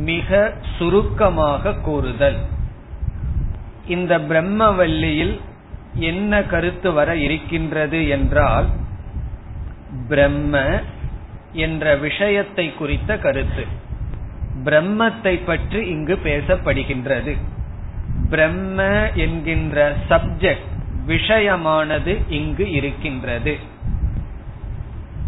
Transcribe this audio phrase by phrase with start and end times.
[0.09, 0.30] மிக
[0.78, 2.38] சுருக்கமாக கூறுதல்.
[3.88, 5.33] இந்த பிரம்மவல்லியில்
[6.09, 8.67] என்ன கருத்து வர இருக்கின்றது என்றால்
[10.08, 10.61] பிரம்ம
[11.66, 13.66] என்ற விஷயத்தை குறித்த கருத்து.
[14.66, 17.33] பிரம்மத்தை பற்றி இங்கு பேசப்படுகின்றது.
[18.30, 18.80] பிரம்ம
[19.25, 19.77] என்கின்ற
[20.09, 20.72] சப்ஜெக்ட்
[21.07, 23.57] விஷயமானது இங்கு இருக்கின்றது.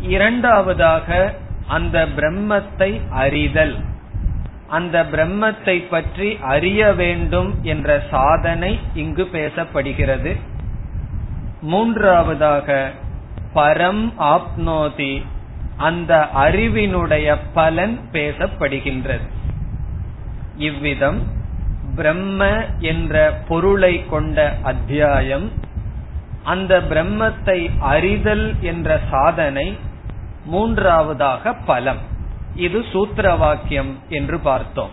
[0.01, 1.33] இரண்டாவதாக
[1.67, 3.75] அந்த பிரம்மத்தை அறிதல்.
[4.67, 10.39] அந்த பிரம்மத்தை பற்றி அறிய வேண்டும் என்ற சாதனை இங்கு பேசப்படுகிறது.
[11.61, 12.91] மூன்றாவதாக
[13.55, 15.23] பரம் ஆப்னோதி
[15.77, 19.27] அந்த அறிவினுடைய பலன் பேசப்படுகின்றது.
[20.57, 21.21] இவ்விதம்
[21.95, 25.51] பிரம்ம என்ற பொருளை கொண்ட அத்தியாயம்
[26.45, 29.77] அந்த பிரம்மத்தை அறிதல் என்ற சாதனை
[30.45, 31.97] மூன்றாவதாக பலம்.
[32.55, 34.89] இது சூத்திர வாக்கியம் என்று பார்த்தோம்.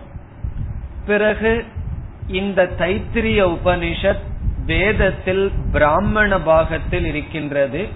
[1.07, 1.65] பிறகு
[2.27, 4.23] இந்த தைத்திரிய உபனிஷத்
[4.67, 7.89] வேதத்தில் பிராமண பாகத்தில் இருக்கின்றது.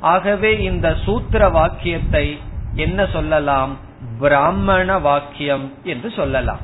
[0.00, 2.38] ஆகவே இந்த சூத்திர வாக்கியத்தை
[2.74, 3.76] என்ன சொல்லலாம்?
[4.18, 6.60] பிராமண வாக்கியம் என்று சொல்லலாம்.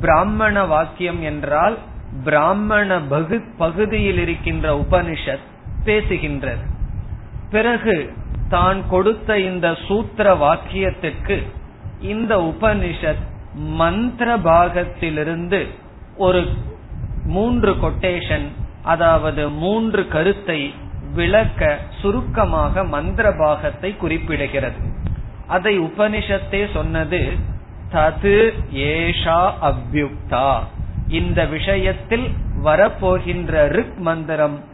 [0.00, 1.78] பிராமண வாக்கியம் என்றால்
[2.24, 3.00] பிராமண
[3.58, 5.50] பகுதியில் இருக்கின்ற உபனிஷத்
[5.84, 6.64] பேசுகின்றது.
[7.50, 8.12] பிறகு
[8.48, 11.36] தான் கொடுத்த இந்த சூத்திர வாக்கியத்திற்கு
[12.00, 15.68] இந்த உபனிஷத் மந்திர பாகத்திலிருந்து
[16.16, 16.48] ஒரு
[17.26, 18.46] மூன்று கொட்டேஷன்
[18.82, 20.74] அதாவது மூன்று கருத்தை
[21.14, 24.80] விளக்க சுருக்கமாக மந்திர பாகத்தை குறிப்பிடுகிறது.
[25.46, 27.20] அதை உபனிஷத்தே சொன்னது
[27.92, 28.36] தது
[28.74, 30.50] ஏஷா அவ்யுக்தா.
[31.08, 32.26] இந்த விஷயத்தில்
[32.64, 34.70] வரப்போகின்ற ரிக் மந்திரம்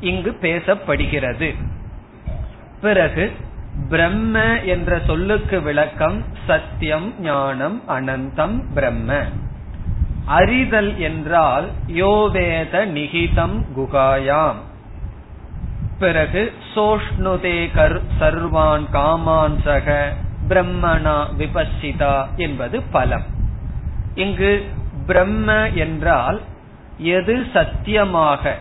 [0.00, 1.54] இங்கு பேசப்படுகிறது.
[2.80, 3.32] பிறகு
[3.88, 9.22] பிரம்ம என்ற சொல்லுக்கு விளக்கம் சத்தியம் ஞானம் அனந்தம் பிரம்ம.
[10.24, 14.56] அறிதல் என்றால் யோவேத நிகிதம் குகாயாம்.
[15.98, 20.12] பிறகு சோஷ்ணுதே கர் சர்வான் காமான் சக
[20.48, 23.24] பிரம்மணா விபசிதா என்பது பலம்.
[24.14, 24.66] இங்கு
[25.06, 26.40] பிரம்ம என்றால்
[26.98, 28.56] எது சத்தியமாக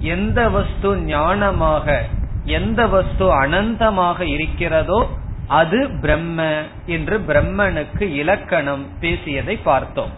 [0.00, 1.96] எந்த வஸ்து ஞானமாக
[2.44, 5.00] எந்த வஸ்து அனந்தமாக இருக்கிறதோ
[5.46, 6.40] அது பிரம்ம
[6.86, 10.12] என்று பிரம்மனுக்கு இலக்கணம் பேசியதை பார்த்தோம்.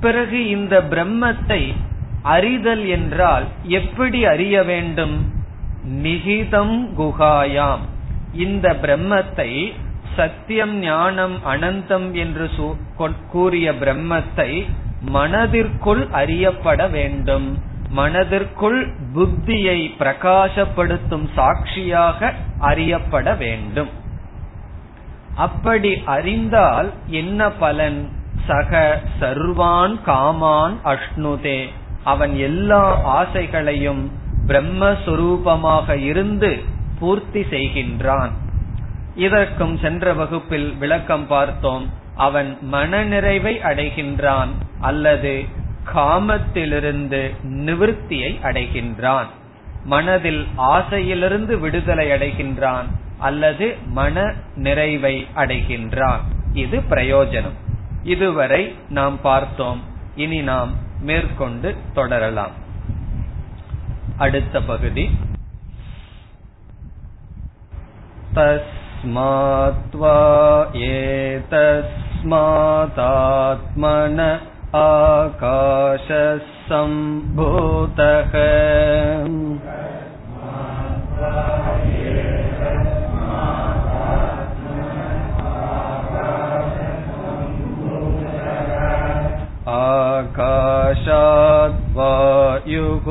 [0.00, 1.60] பிறகு இந்த பிரம்மத்தை
[2.22, 3.46] அறிதல் என்றால்
[3.78, 5.16] எப்படி அறிய வேண்டும்?
[6.04, 7.84] நிகிதம் குகாயாம்
[8.32, 9.50] இந்த பிரம்மத்தை
[10.16, 12.46] சத்தியம் ஞானம் அனந்தம் என்று
[13.30, 14.50] கூறிய பிரம்மத்தை
[15.00, 17.48] மனதிற்குள் அறியப்பட வேண்டும்.
[17.88, 23.88] மனதிற்குள் புத்தியை பிரகாசப்படுத்தும் சாட்சியாக அறியப்பட வேண்டும்.
[25.34, 28.08] அப்படி அறிந்தால் என்ன பலன்?
[28.46, 31.68] சக சர்வான் காமான் அஷ்ணுதே.
[32.04, 32.82] அவன் எல்லா
[33.20, 34.10] ஆசைகளையும்
[34.46, 36.62] பிரம்மஸ்வரூபமாக இருந்து
[36.98, 38.30] பூர்த்தி செய்கின்றான்.
[39.14, 41.90] இதற்கும் சென்ற வகுப்பில் விளக்கம் பார்த்தோம்.
[42.16, 44.48] அவன் மனநிறைவை அடைகின்றான்
[44.80, 45.44] அல்லது
[45.93, 47.21] காமத்திலிருந்து
[47.65, 49.29] நிவிருத்தியை அடைகின்றான்
[49.83, 50.43] மனதில்
[50.73, 52.87] ஆசையிலிருந்து விடுதலை அடைகின்றான்
[53.19, 56.23] அல்லது மன நிறைவை அடைகின்றான்
[56.53, 57.57] இது பிரயோஜனம்
[58.03, 59.81] இதுவரை நாம் பார்த்தோம்
[60.15, 62.55] இனி நாம் மேற்கொண்டு தொடரலாம்
[64.17, 65.05] அடுத்த பகுதி
[68.35, 70.13] तस्मात्वा
[70.85, 71.79] एतस्मादात्मन
[74.75, 76.37] आकाशः
[76.69, 78.33] सम्भूतः
[91.83, 93.07] आकाशाद्वायुः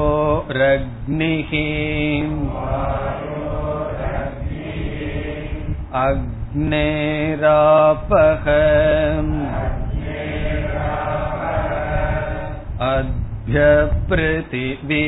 [0.00, 1.52] वायोरग्निः
[6.04, 8.46] अग्नेरापः
[12.88, 15.06] अभ्यपृथिवी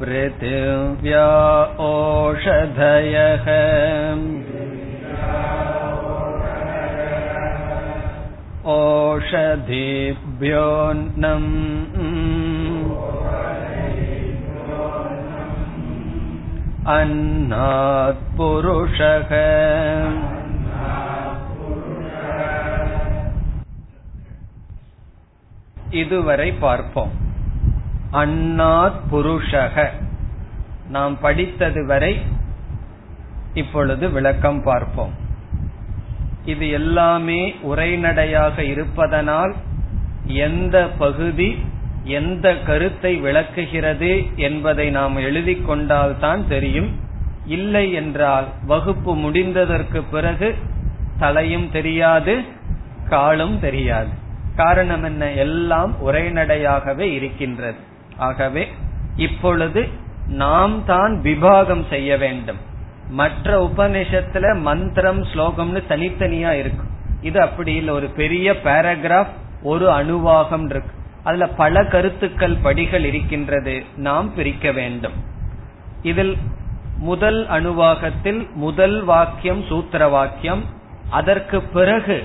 [0.00, 1.28] पृथिव्या
[1.88, 3.48] ओषधयः
[8.74, 11.50] ओषधीभ्योऽन्नम्
[16.89, 19.31] அந்நாத் புருஷக
[25.89, 27.11] இதுவரை பார்ப்போம்.
[28.13, 29.89] அந்நாத் புருஷக
[30.89, 32.21] நாம் படித்தது வரை
[33.53, 35.13] இப்பொழுது விளக்கம் பார்ப்போம்.
[36.45, 39.55] இது எல்லாமே உரைநடையாக இருப்பதனால்
[40.25, 41.63] எந்த பகுதி
[42.03, 46.99] எந்த கருத்தை விளக்குகிறது என்பதை நாம் எழுதிக் கொண்டால்தான் தெரியும்.
[47.45, 50.55] இல்லை என்றால் வகுப்பு முடிந்ததற்கு பிறகு
[51.19, 52.41] தலையும் தெரியாது
[53.09, 54.07] காலும் தெரியாது.
[54.55, 55.31] காரணம் என்ன?
[55.31, 57.77] எல்லாம் உரைநடையாகவே இருக்கின்றது.
[58.17, 58.67] ஆகவே
[59.15, 59.87] இப்பொழுது
[60.27, 62.57] நாம் தான் விபாகம் செய்ய வேண்டும்.
[63.09, 66.89] மற்ற உபநிஷத்துல மந்திரம் ஸ்லோகம்னு தனித்தனியா இருக்கும்.
[67.21, 67.93] இது அப்படி இல்லை.
[67.93, 70.97] ஒரு பெரிய பேராகிராஃப் ஒரு அணுவாகம் இருக்கு.
[71.23, 73.83] அதுல பல கருத்துக்கள் படிகள் இருக்கின்றது.
[73.95, 75.13] நாம் பிரிக்க வேண்டும்.
[76.01, 76.37] இதில்
[76.97, 80.63] முதல் அணுவாகத்தில் முதல் வாக்கியம் சூத்திர வாக்கியம்
[81.09, 82.23] அதற்கு பிறகு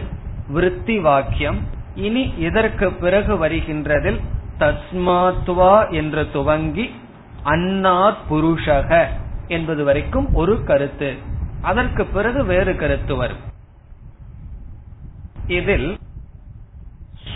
[0.49, 1.58] விருத்தி வாக்கியம்
[1.94, 4.20] இனி இதற்கு பிறகு வருகின்றதில்
[4.58, 6.94] தஸ்மாத்வா என்று துவங்கி
[7.44, 9.06] அன்னாத் புருஷக
[9.49, 11.14] என்பது வரைக்கும் ஒரு கருத்து.
[11.61, 13.43] அதற்கு பிறகு வேறு கருத்து வரும்.
[15.46, 15.99] இதில்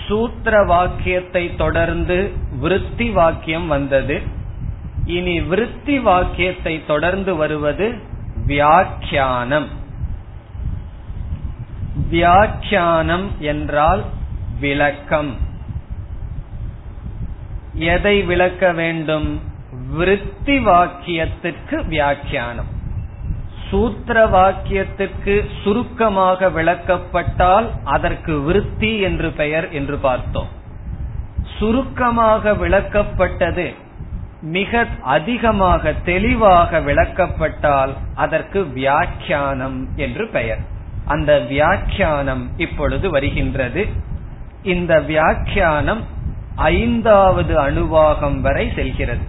[0.08, 4.22] சூத்திர வாக்கியத்தை தொடர்ந்து விருத்தி வாக்கியம் வந்தது.
[5.05, 7.94] இனி விருத்தி வாக்கியத்தை தொடர்ந்து வருவது
[8.46, 9.69] வியாக்கியானம்.
[12.08, 14.05] வியாக்கியானம் என்றால்
[14.60, 15.37] விளக்கம்.
[17.75, 19.40] எதை விளக்க வேண்டும்?
[19.90, 22.76] விருத்தி வாக்கியத்திற்கு வியாக்கியானம்.
[23.70, 30.49] சூத்திர வாக்கியத்திற்கு சுருக்கமாக விளக்கப்பட்டால் அதற்கு விருத்தி என்று பெயர் என்று பார்த்தோம்.
[31.59, 33.75] சுருக்கமாக விளக்கப்பட்டது
[34.43, 40.58] மிக அதிகமாக தெளிவாக விளக்கப்பட்டால் அதற்கு வியாக்கியானம் என்று பெயர்.
[41.06, 43.87] அந்த வியாக்கியானம் இப்பொழுது வருகின்றது.
[44.63, 46.03] இந்த வியாக்கியானம்
[46.56, 49.25] ஐந்தாவது அணுவாகம் வரை செல்கிறது.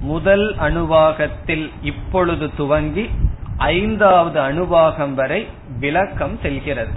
[0.00, 3.10] முதல் அணுவாகத்தில் இப்பொழுது துவங்கி
[3.56, 5.46] ஐந்தாவது அணுவாகம் வரை
[5.80, 6.94] விளக்கம் செல்கிறது.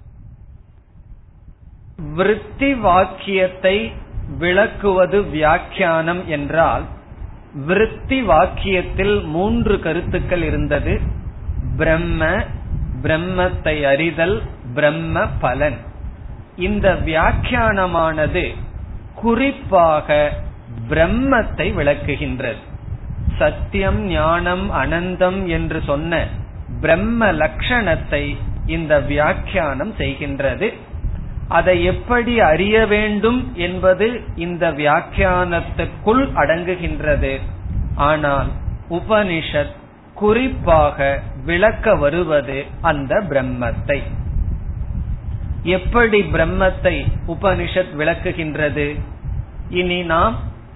[2.14, 3.92] விருத்தி வாக்கியத்தை
[4.38, 6.84] விளக்குவது வியாக்கியானம் என்றால்
[7.54, 11.00] விருத்தி வாக்கியத்தில் மூன்று கருத்துக்கள் இருந்தது.
[11.78, 12.44] பிரம்ம
[13.02, 14.42] பிரம்மத்தை அறிதல்
[14.74, 15.78] பிரம்ம பலன்.
[16.56, 18.56] இந்த வியாக்கியானமானது
[19.16, 20.32] குறிப்பாக
[20.90, 22.58] பிரம்மத்தை விளக்குகின்றது.
[23.38, 26.28] சத்தியம் ஞானம் அனந்தம் என்று சொன்ன
[26.82, 30.74] பிரம்ம லட்சணத்தை இந்த வியாக்கியானம் செய்கின்றது.
[31.48, 37.40] அதை எப்படி அறிய வேண்டும் என்பது இந்த வியாக்கியானத்துக்குள் அடங்குகின்றது.
[37.96, 38.48] ஆனால்
[38.90, 39.76] உபனிஷத்
[40.14, 44.00] குறிப்பாக விளக்க வருவது அந்த பிரம்மத்தை.
[45.64, 49.00] எப்படி பிரம்மத்தை உபனிஷத் விளக்குகின்றது?
[49.70, 50.36] இனி நாம்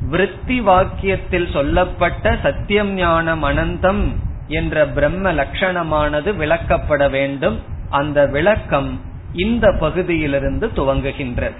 [0.10, 4.16] விருத்தி வாக்கியத்தில் சொல்லப்பட்ட சத்தியம் ஞானம் அனந்தம்
[4.48, 7.60] என்ற பிரம்ம லட்சணமானது விளக்கப்பட வேண்டும்.
[7.90, 9.02] அந்த விளக்கம்
[9.34, 11.56] இந்த பகுதியிலிருந்து துவங்குகின்றது.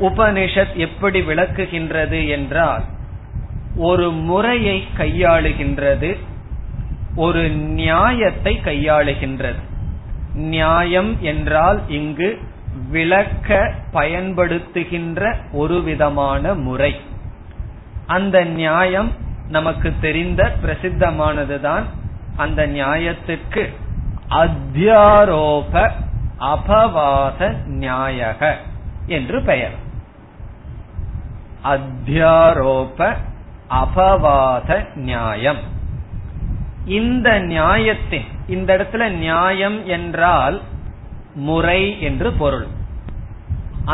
[0.00, 2.82] உபனிஷத் எப்படி விளக்குகின்றது என்றால்
[3.76, 6.16] ஒரு முறையை கையாளுகின்றது
[7.14, 9.58] ஒரு நியாயத்தை கையாளுகின்றது.
[10.34, 12.38] நியாயம் என்றால் இங்கு
[12.90, 17.00] விளக்க பயன்படுத்துகின்ற ஒரு விதமான முறை.
[18.06, 19.12] அந்த நியாயம்
[19.48, 21.82] நமக்கு தெரிந்த பிரசித்தமானதுதான்
[22.36, 23.74] அந்த நியாயத்துக்கு
[24.30, 25.90] அத்தியாரோப
[26.40, 28.54] அபவாத நியாயக
[29.06, 29.76] என்று பெயர்.
[31.64, 33.16] அத்தியாரோப
[33.70, 35.62] அபவாத நியாயம்.
[36.84, 40.60] இந்த நியாயத்தின் இந்த இடத்துல நியாயம் என்றால்
[41.34, 42.66] முறை என்று பொருள்.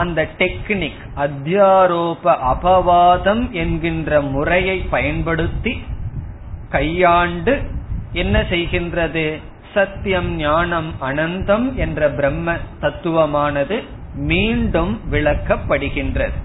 [0.00, 5.72] அந்த டெக்னிக் அத்தியாரோப அபவாதம் என்கின்ற முறையை பயன்படுத்தி
[6.68, 7.54] கையாண்டு
[8.12, 9.24] என்ன செய்கின்றது?
[9.74, 13.76] சத்தியம் ஞானம் அனந்தம் என்ற பிரம்ம தத்துவமானது
[14.30, 16.38] மீண்டும் விளக்கப்படுகின்றது.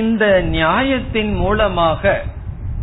[0.00, 2.02] இந்த நியாயத்தின் மூலமாக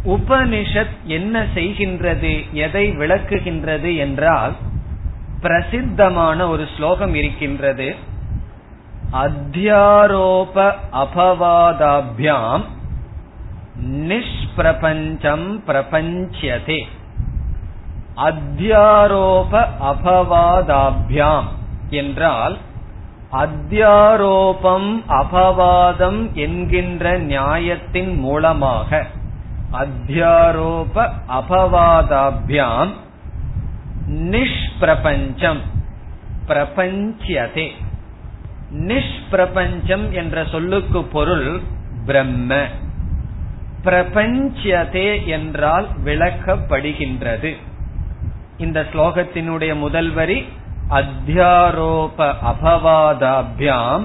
[0.06, 2.34] உபனிஷத் என்ன செய்கின்றது
[2.66, 4.56] எதை விளக்குகின்றது என்றால்
[5.42, 7.88] பிரசித்தமான ஒரு ஸ்லோகம் இருக்கின்றது.
[9.12, 12.64] அத்தியாரோப அபவாதாபியாம்
[13.84, 16.84] நிஷ்பிரபஞ்சம் பிரபஞ்சதே.
[18.16, 21.44] அத்தியாரோப அபவாதாபியாம்
[21.90, 22.58] என்றால்
[23.32, 29.06] அத்தியாரோபம் அபவாதம் என்கின்ற நியாயத்தின் மூலமாக
[29.72, 32.90] அத்தியாரோப அபவாதாபியாம்
[34.08, 35.62] நிஷ்பிரபஞ்சம்
[36.48, 37.72] பிரபஞ்சதே.
[38.74, 41.60] நிஷ்பிரபஞ்சம் என்ற சொல்லுக்கு பொருள்
[42.06, 42.64] பிரம்ம.
[43.84, 47.56] பிரபஞ்சதே என்றால் விளக்கப்படுகின்றது.
[48.58, 50.46] இந்த ஸ்லோகத்தினுடைய முதல் வரி
[50.90, 54.04] அத்தியாரோப அபவாதாபியாம்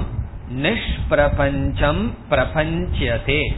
[0.57, 3.53] நிஷ்பிரபஞ்சம் பிரபஞ்சதே.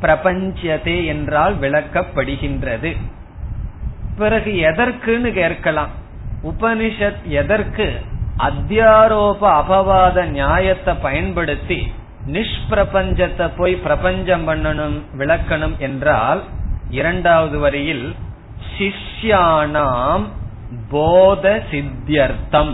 [0.00, 2.96] பிரபஞ்சதே என்றால் விளக்கப்படுகின்றது.
[4.16, 5.88] பிறகு எதற்குன்னு கேட்கலாம்.
[6.42, 8.00] உபனிஷத் எதற்கு?
[8.46, 11.78] அத்தியாரோப அபவாத நியாயத்தை பயன்படுத்தி
[12.26, 16.40] நிஷ்பிரபஞ்சத்தை போய் பிரபஞ்சம் பண்ணணும் விளக்கணும் என்றால்
[16.90, 18.06] இரண்டாவது வரியில்
[18.76, 20.24] சிஷ்யானாம்
[20.90, 22.72] போத சித்தியர்த்தம்.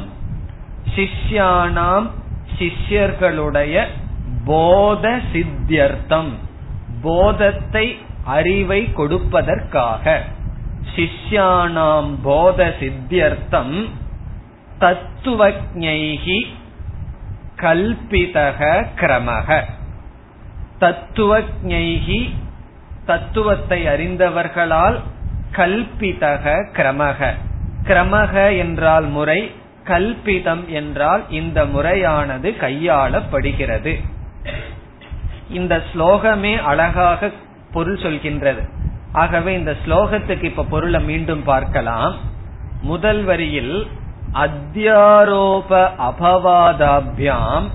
[0.97, 2.07] சிஷ்யானாம்
[2.59, 3.85] சிஷ்யர்களுடைய
[4.45, 6.33] போத சித்தியர்த்தம்
[7.03, 7.87] போதத்தை
[8.25, 10.05] அறிவை கொடுப்பதற்காக.
[10.97, 13.77] சிஷ்யானாம் போத சித்தியர்த்தம்
[14.81, 16.39] தத்துவஜைகி
[17.57, 19.63] கல்பிதக கிரமக.
[20.81, 22.31] தத்துவஜைகி
[23.07, 24.99] தத்துவத்தை அறிந்தவர்களால்
[25.53, 27.33] கல்பிதக கிரமக.
[27.85, 29.51] கிரமக என்றால் முறை
[29.85, 34.05] கல்பிதம் என்றால் இந்த முறையானது கையாளப்படுகிறது.
[35.49, 37.31] இந்த ஸ்லோகமே அழகாக
[37.73, 38.63] பொருள் சொல்கின்றது.
[39.13, 42.17] ஆகவே இந்த ஸ்லோகத்துக்கு இப்ப பொருளை மீண்டும் பார்க்கலாம்.
[42.83, 43.87] முதல் வரியில்
[44.35, 47.69] அத்தியாரோப அபவாதாபியாம்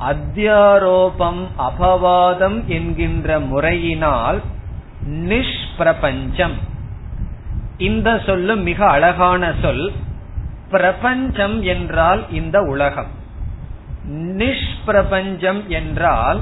[0.00, 4.40] அத்தியாரோபம் அபவாதம் என்கின்ற முறையினால்
[5.08, 6.54] நிஷ்பிரபஞ்சம்.
[7.78, 9.92] இந்த சொல்லும் மிக அழகான சொல்
[10.70, 13.10] பிரபஞ்சம் என்றால் இந்த உலகம்.
[14.10, 16.40] நிஷ்பிரபஞ்சம் என்றால்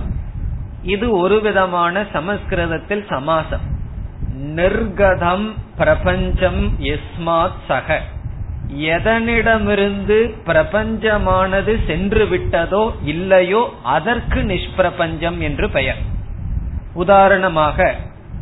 [0.83, 3.61] இது ஒரு விதமான சமஸ்கிருதத்தில் சமாசம்.
[4.39, 8.01] நிர்கதம் பிரபஞ்சம் எஸ்மாத் சக.
[8.73, 15.97] எதனிடமிருந்து பிரபஞ்சமானது சென்று விட்டதோ இல்லையோ அதற்கு நிஷ்பிரபஞ்சம் என்று பெயர்.
[16.93, 17.95] உதாரணமாக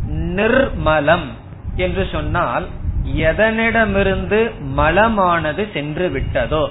[0.09, 1.31] நிர்மலம்
[1.77, 2.67] என்று சொன்னால்
[3.15, 6.69] எதனிடமிருந்து மலமானது சென்று விட்டதோ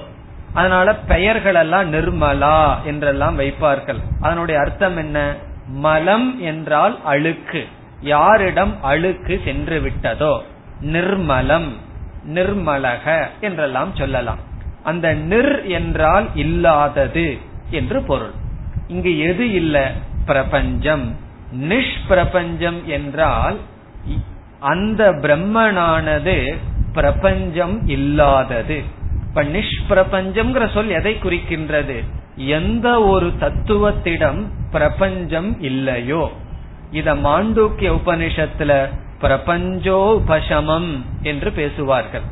[0.54, 3.98] அதனால பெயர்கள் எல்லாம் நிர்மலா என்றெல்லாம் வைப்பார்கள்.
[4.20, 5.34] அதனுடைய அர்த்தம் என்ன?
[5.66, 7.66] மலம் என்றால் அழுக்கு.
[8.00, 10.42] யாரிடம் அழுக்கு சென்று விட்டதோ
[10.80, 11.72] நிர்மலம்.
[12.28, 14.38] நிர்மலக என்றெல்லாம் சொல்லலாம்.
[14.82, 17.38] அந்த நிர் என்றால் இல்லாதது
[17.70, 18.30] என்று பொருள்.
[18.86, 19.92] இங்கு எது இல்ல?
[20.26, 21.16] பிரபஞ்சம்.
[21.60, 23.56] நிஷ்பிரபஞ்சம் என்றால்
[24.60, 26.56] அந்த பிரம்மனானது
[26.92, 28.82] பிரபஞ்சம் இல்லாதது.
[29.28, 32.04] இப்ப நிஷ்பிரபஞ்சம் சொல் எதை குறிக்கின்றது?
[32.36, 36.32] எந்த ஒரு தத்துவத்திடம் பிரபஞ்சம் இல்லையோ.
[36.90, 38.88] இத மாண்டூக்கிய உபனிஷத்துல
[39.22, 42.22] பிரபஞ்சோபசமம் என்று பேசுவார்கள்.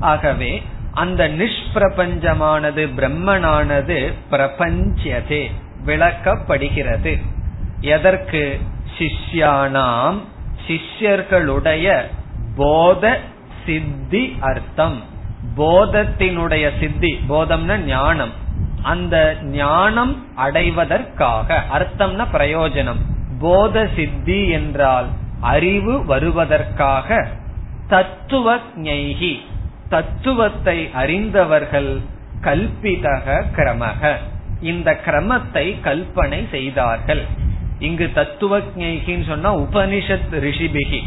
[0.00, 5.50] ஆகவே அந்த நிஷ்பிரபஞ்சமானது பிரம்மனானது பிரபஞ்சதே
[5.86, 7.22] விளக்கப்படுகிறது.
[7.80, 8.58] எதற்கு?
[8.98, 10.18] சிஷ்யானாம்
[10.66, 12.02] சிஷ்யர்களுடைய
[12.56, 13.20] போத
[13.66, 15.02] சித்தி அர்த்தம்.
[15.56, 18.32] போதத்தினுடைய சித்தி போதம்னா ஞானம்.
[18.82, 23.00] அந்த ஞானம் அடைவதற்காக அர்த்தம்னா பிரயோஜனம்.
[23.40, 25.06] போத சித்தி என்றால்
[25.40, 27.28] அறிவு வருவதற்காக
[27.88, 29.38] தத்துவ ஞைகி
[29.88, 32.00] தத்துவத்தை அறிந்தவர்கள்
[32.40, 34.14] கல்பிதக கிரமக.
[34.60, 37.24] இந்த கிரமத்தை கல்பனை செய்தார்கள்.
[37.78, 41.02] இங்கு தத்துவ ஞைகின்னு சொன்னா உபனிஷத் ரிஷிபிகி.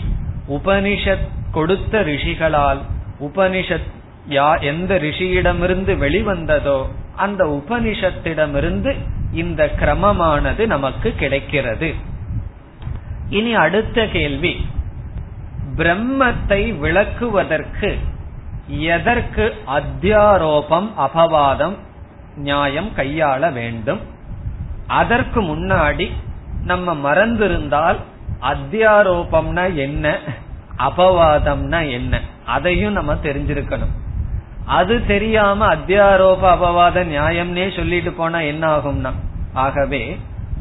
[0.49, 2.79] உபனிஷத் கொடுத்த ரிஷிகளால்
[3.19, 3.89] உபனிஷத்
[4.29, 6.85] யா எந்த ரிஷியிடமிருந்து வெளிவந்ததோ
[7.15, 8.95] அந்த உபனிஷத்திடமிருந்து
[9.33, 12.09] இந்த கிரமமானது நமக்கு கிடைக்கிறது.
[13.31, 14.53] இனி அடுத்த கேள்வி.
[15.77, 17.89] பிரம்மத்தை விளக்குவதற்கு
[18.91, 19.45] எதற்கு
[19.77, 21.75] அத்தியாரோபம் அபவாதம்
[22.35, 24.01] நியாயம் கையாள வேண்டும்?
[24.99, 26.07] அதற்கு முன்னாடி
[26.63, 27.99] நம்ம மறந்திருந்தால்
[28.51, 30.05] அத்தியாரோபம்னா என்ன
[30.87, 32.13] அபவாதம்னா என்ன
[32.45, 33.93] அதையும் நம்ம தெரிஞ்சிருக்கணும்.
[34.77, 39.11] அது தெரியாம அத்தியாரோப அபவாத நியாயம்னே சொல்லிட்டு போனா என்ன ஆகும்னா
[39.53, 40.01] ஆகவே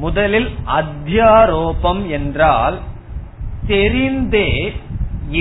[0.01, 2.77] முதலில் அத்தியாரோபம் என்றால்
[3.67, 4.51] தெரிந்தே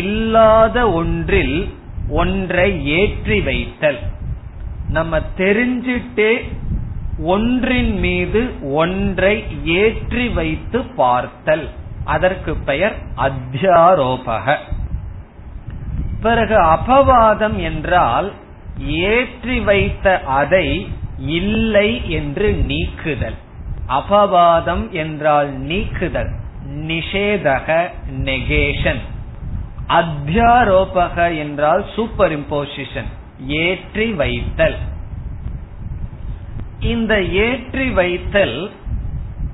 [0.01, 1.57] இல்லாத ஒன்றில்
[2.11, 3.99] ஒன்றை ஏற்றி வைத்தல்.
[4.89, 6.31] நம்ம தெரிஞ்சிட்டே
[7.33, 8.41] ஒன்றின் மீது
[8.73, 9.33] ஒன்றை
[9.79, 11.65] ஏற்றி வைத்து பார்த்தல்.
[12.05, 14.55] அதற்கு பெயர் அத்தியாரோபக.
[16.21, 18.29] பிறகு அபவாதம் என்றால்
[19.07, 20.05] ஏற்றி வைத்த
[20.39, 20.67] அதை
[21.37, 23.37] இல்லை என்று நீக்குதல்.
[23.89, 26.31] அபவாதம் என்றால் நீக்குதல்
[26.87, 27.77] நிஷேதக
[28.23, 29.01] நெகேஷன்
[29.99, 33.09] அத்தியாரோபக என்றால் சூப்பர் இம்போசிஷன்
[33.61, 34.77] ஏற்றி வைத்தல்.
[36.79, 37.13] இந்த
[37.47, 38.57] ஏற்றி வைத்தல்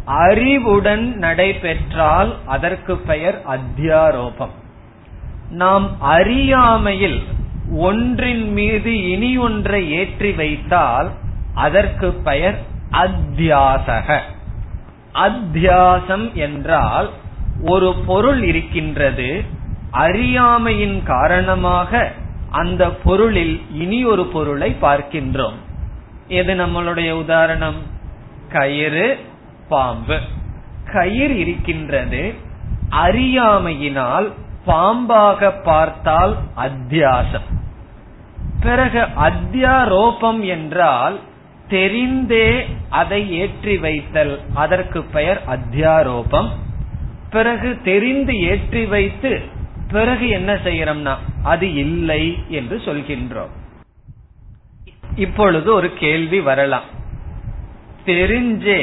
[0.06, 4.54] அறிவுடன் நடைபெற்றால் அதற்கு பெயர் அத்தியாரோபம்.
[5.50, 7.20] நாம் அறியாமையில்
[7.88, 11.10] ஒன்றின் மீது இனி ஒன்றை ஏற்றி வைத்தால்
[11.54, 12.58] அதற்கு பெயர்
[12.98, 14.20] அத்தியாசக.
[15.14, 17.10] அத்தியாசம் என்றால்
[17.64, 19.44] ஒரு பொருள் இருக்கின்றது
[19.92, 22.12] அறியாமையின் காரணமாக
[22.50, 25.54] அந்த பொருளில் இனி ஒரு பொருளை பார்க்கின்றோம்.
[26.28, 27.76] எது நம்மளுடைய உதாரணம்?
[28.50, 29.20] கயிறு
[29.70, 30.20] பாம்பு.
[30.94, 32.34] கயிறு இருக்கின்றது
[32.90, 34.32] அறியாமையினால்
[34.68, 37.48] பாம்பாக பார்த்தால் அத்தியாசம்.
[38.60, 41.20] பிறகு அத்தியாரோபம் என்றால்
[41.70, 42.48] தெரிந்தே
[43.02, 44.34] அதை ஏற்றி வைத்தல்.
[44.54, 46.50] அதற்கு பெயர் அத்தியாரோபம்.
[47.30, 49.32] பிறகு தெரிந்து ஏற்றி வைத்து
[49.92, 53.54] பிறகு என்ன செய்யறோம்னா அது இல்லை என்று சொல்கின்றோம்.
[55.16, 56.88] இப்பொழுது ஒரு கேள்வி வரலாம்.
[58.06, 58.82] தெரிஞ்சே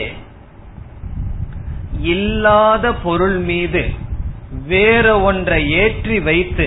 [2.12, 3.82] இல்லாத பொருள் மீது
[4.66, 6.66] வேற ஒன்றை ஏற்றி வைத்து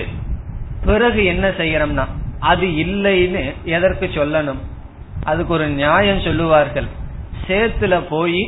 [0.84, 2.06] பிறகு என்ன செய்யறோம்னா
[2.50, 3.44] அது இல்லைன்னு
[3.76, 4.62] எதற்கு சொல்லணும்?
[5.26, 6.88] அதுக்கு ஒரு நியாயம் சொல்லுவார்கள்.
[7.46, 8.40] சேத்துல போய்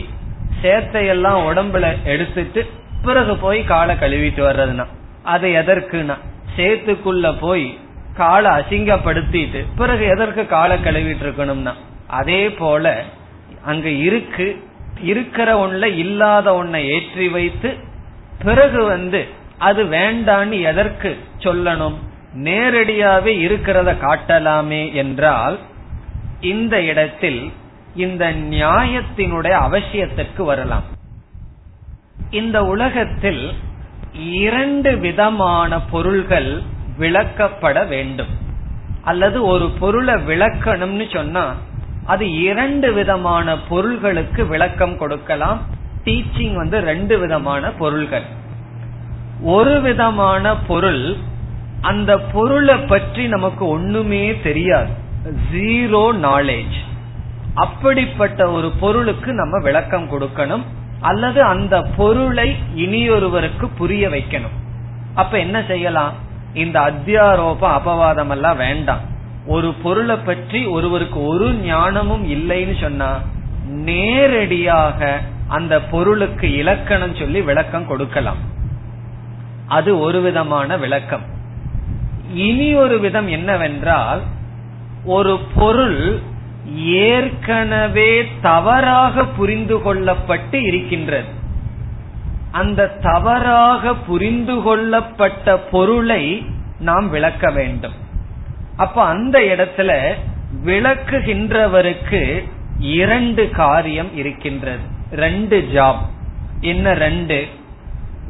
[0.63, 2.61] சேத்தையெல்லாம் உடம்புல எடுத்துட்டு
[3.03, 4.87] பிறகு போய் காலை கழுவிட்டு வர்றதுனா
[5.25, 6.17] அது எதற்குனா
[6.57, 7.67] சேத்துக்குள்ள போய்
[8.17, 11.75] காலை அசிங்கப்படுத்திட்டு பிறகு எதற்கு காலை கழுவிட்டு இருக்கணும்னா
[12.07, 12.95] அதே போல
[13.65, 14.47] அங்க இருக்கு
[15.03, 17.71] இருக்கிற ஒன்ல இல்லாத ஒன்னை ஏற்றி வைத்து
[18.45, 19.21] பிறகு வந்து
[19.59, 21.11] அது வேண்டான்னு எதற்கு
[21.45, 21.97] சொல்லணும்?
[22.45, 25.57] நேரடியாவே இருக்கிறத காட்டலாமே என்றால்
[26.41, 27.53] இந்த இடத்தில்
[27.95, 30.83] இந்த நியாயத்தினுடைய அவசியத்திற்கு வரலாம்.
[32.31, 33.53] இந்த உலகத்தில்
[34.13, 36.63] இரண்டு விதமான பொருள்கள்
[36.99, 38.27] விளக்கப்பட வேண்டும்.
[39.05, 41.55] அல்லது ஒரு பொருளை விளக்கணும்னு சொன்னா
[42.07, 45.63] அது இரண்டு விதமான பொருள்களுக்கு விளக்கம் கொடுக்கலாம்.
[46.05, 48.23] டீச்சிங் வந்து ரெண்டு விதமான பொருள்கள்.
[49.43, 51.17] ஒரு விதமான பொருள்
[51.81, 55.07] அந்த பொருளை பற்றி நமக்கு ஒண்ணுமே தெரியாது.
[55.53, 56.77] ஜீரோ நாலேஜ்
[57.55, 60.63] அப்படிப்பட்ட ஒரு பொருளுக்கு நம்ம விளக்கம் கொடுக்கணும்.
[61.01, 64.57] அல்லது அந்த பொருளை இனியொருவருக்கு புரிய வைக்கணும்.
[65.15, 66.13] அப்ப என்ன செய்யலாம்?
[66.55, 69.01] இந்த அத்தியாரோப அபவாதம் எல்லாம் வேண்டாம்.
[69.47, 73.21] ஒரு பொருளை பற்றி ஒருவருக்கு ஒரு ஞானமும் இல்லைன்னு சொன்னா
[73.65, 78.37] நேரடியாக அந்த பொருளுக்கு இலக்கணம் சொல்லி விளக்கம் கொடுக்கலாம்.
[79.67, 81.23] அது ஒரு விதமான விளக்கம்.
[82.35, 84.21] இனி ஒரு விதம் என்னவென்றால்
[85.05, 86.19] ஒரு பொருள்
[86.85, 91.29] ஏற்கனவே தவறாக புரிந்து கொள்ளப்பட்டு இருக்கின்றது.
[92.53, 96.47] அந்த தவறாக புரிந்து கொள்ளப்பட்ட பொருளை
[96.81, 97.93] நாம் விளக்க வேண்டும்.
[98.77, 100.15] அப்ப அந்த இடத்துல
[100.65, 104.83] விளக்குகின்றவருக்கு இரண்டு காரியம் இருக்கின்றது.
[105.13, 106.01] ரெண்டு ஜாப்
[106.61, 107.47] என்ன ரெண்டு?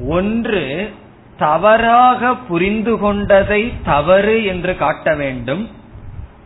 [0.08, 0.94] ஒன்று
[1.36, 5.70] தவறாக புரிந்து கொண்டதை தவறு என்று காட்ட வேண்டும்.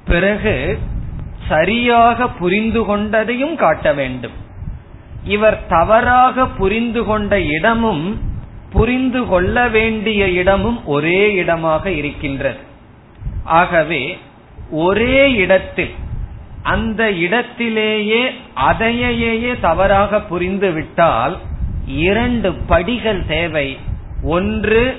[0.05, 0.79] பிறகு
[1.49, 4.33] சரியாக புரிந்து கொண்டதையும் காட்ட வேண்டும்.
[5.25, 8.21] இவர் தவறாக புரிந்து கொண்ட இடமும்
[8.71, 12.59] புரிந்து கொள்ள வேண்டிய இடமும் ஒரே இடமாக இருக்கின்றது.
[13.45, 14.19] ஆகவே
[14.71, 15.95] ஒரே இடத்தில்
[16.63, 21.39] அந்த இடத்திலேயே அதையே தவறாக புரிந்து விட்டால்
[21.87, 23.79] இரண்டு படிகள் தேவை.
[24.23, 24.97] ஒன்று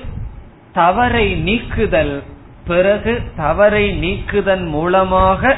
[0.72, 2.22] தவறை நீக்குதல்
[2.66, 5.56] பிறகு தவறை நீக்குதன் மூலமாக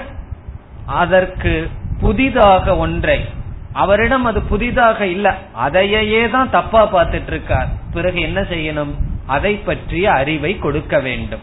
[0.87, 3.25] அதற்கு புதிதாக ஒன்றை
[3.73, 8.93] அவரிடம் அது புதிதாக இல்ல அதையே தான் தப்பா பார்த்துட்டு இருக்கார் பிறகு என்ன செய்யணும்?
[9.27, 11.41] அதை பற்றிய அறிவை கொடுக்க வேண்டும்.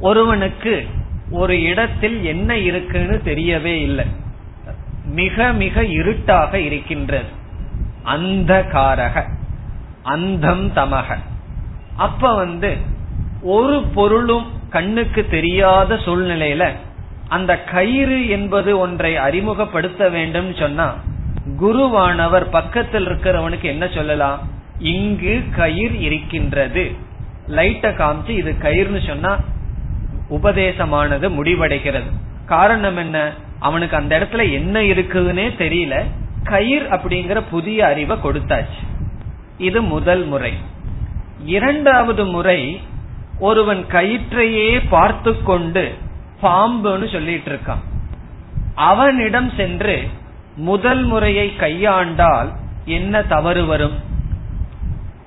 [0.00, 0.86] ஒருவனுக்கு
[1.30, 4.06] ஒரு இடத்தில் என்ன இருக்குன்னு தெரியவே இல்லை.
[5.04, 7.28] மிக மிக இருட்டாக இருக்கின்றது.
[8.02, 9.24] அந்த காரக
[10.02, 11.18] அந்தம் தமக.
[11.96, 12.96] அப்ப வந்து
[13.42, 16.72] ஒரு பொருளும் கண்ணுக்கு தெரியாத சூழ்நிலையில
[17.28, 20.94] அந்த கயிறு என்பது ஒன்றை அறிமுகப்படுத்த வேண்டும் சொன்னா
[21.62, 24.48] குருவானவர் பக்கத்தில் இருக்கிறவனுக்கு என்ன சொல்லலாம்?
[24.78, 26.92] இங்கு கயிர் இருக்கின்றது.
[27.48, 29.38] லைட்ட காமிச்சு இது கயிறுன்னு சொன்னா
[30.30, 32.10] உபதேசமானது முடிவடைகிறது.
[32.46, 33.32] காரணம் என்ன?
[33.58, 36.02] அவனுக்கு அந்த இடத்துல என்ன இருக்குதுன்னே தெரியல.
[36.44, 38.86] கயிர் அப்படிங்கிற புதிய அறிவை கொடுத்தாச்சு.
[39.58, 40.52] இது முதல் முறை.
[41.44, 42.80] இரண்டாவது முறை
[43.40, 45.94] ஒருவன் கயிற்றையே பார்த்து கொண்டு
[46.42, 47.84] பாம்புன்னு சொல்லிட்டு இருக்கான்
[48.74, 50.08] அவனிடம் சென்று
[50.56, 52.48] முதல் முறையை கையாண்டால்
[52.84, 53.96] என்ன தவறு வரும்?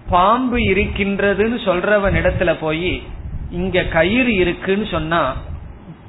[0.10, 3.04] பாம்பு இருக்கின்றதுன்னு சொல்றவன் இடத்துல போய்
[3.52, 5.36] இங்க கயிறு இருக்குன்னு சொன்னா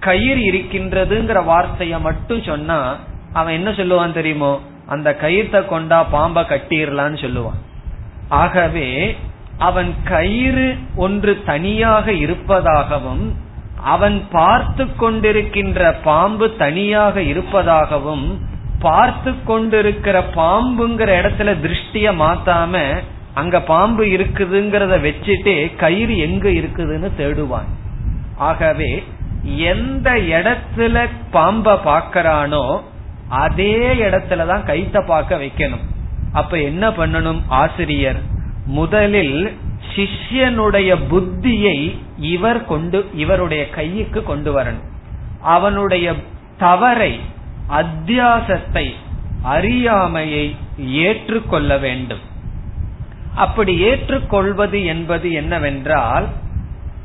[0.00, 2.96] கயிறு இருக்கின்றதுங்கிற வார்த்தைய மட்டும் சொன்னா
[3.32, 4.60] அவன் என்ன சொல்லுவான் தெரியுமோ?
[4.86, 7.60] அந்த கயிற்ற கொண்டா பாம்ப கட்டிடலான்னு சொல்லுவான்.
[8.28, 9.16] ஆகவே
[9.58, 13.34] அவன் கயிறு ஒன்று தனியாக இருப்பதாகவும்
[13.84, 23.02] அவன் பார்த்து கொண்டிருக்கின்ற பாம்பு தனியாக இருப்பதாகவும் பார்த்து கொண்டிருக்கிற பாம்புங்கிற இடத்துல திருஷ்டிய மாத்தாம
[23.34, 27.64] அங்க பாம்பு இருக்குதுங்கிறத வச்சுட்டே கயிறு எங்க இருக்குதுன்னு தேடுவான்.
[28.36, 29.02] ஆகவே
[29.44, 32.80] எந்த இடத்துல பாம்ப பாக்கிறானோ
[33.28, 35.84] அதே இடத்துலதான் கைத்த பார்க்க வைக்கணும்.
[36.32, 38.31] அப்ப என்ன பண்ணணும் ஆசிரியர்?
[38.66, 39.56] முதலில்
[39.94, 44.90] சிஷ்யனுடைய புத்தியை இவர் கொண்டு இவருடைய கைக்கு கொண்டு வரணும்.
[45.40, 46.14] அவனுடைய
[46.58, 47.20] தவறை
[47.68, 48.94] அத்தியாசத்தை
[49.42, 52.18] அறியாமையை ஏற்றுக்கொள்ள வேண்டும்.
[53.34, 56.26] அப்படி ஏற்றுக்கொள்வது என்பது என்னவென்றால்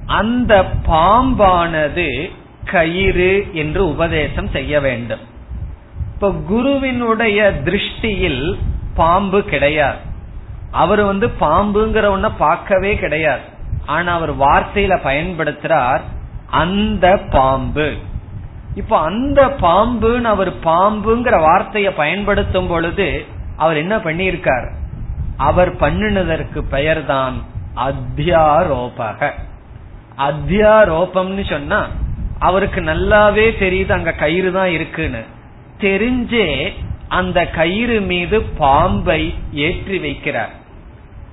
[0.06, 2.32] அந்த பாம்பானது
[2.66, 5.20] கயிறு என்று உபதேசம் செய்ய வேண்டும்.
[6.14, 8.58] இப்ப குருவினுடைய திருஷ்டியில்
[8.96, 10.07] பாம்பு கிடையாது.
[10.82, 13.46] அவர் வந்து பாம்புங்கிற ஒன்ன பார்க்கவே கிடையாது.
[13.86, 16.04] ஆனா அவர் வார்த்தையில பயன்படுத்துறார்
[16.64, 17.88] அந்த பாம்பு.
[18.76, 23.08] இப்ப அந்த பாம்புன்னு அவர் பாம்புங்கிற வார்த்தையை பயன்படுத்தும் பொழுது
[23.58, 24.68] அவர் என்ன பண்ணியிருக்கார்?
[25.50, 27.38] அவர் பண்ணினதற்கு பெயர் தான்
[27.88, 29.32] அத்தியாரோபக.
[30.28, 31.80] அத்தியாரோபம்னு சொன்னா
[32.40, 35.24] அவருக்கு நல்லாவே தெரியுது அங்க கயிறு தான் இருக்குன்னு.
[35.82, 36.48] தெரிஞ்சே
[37.20, 39.22] அந்த கயிறு மீது பாம்பை
[39.66, 40.54] ஏற்றி வைக்கிறார்.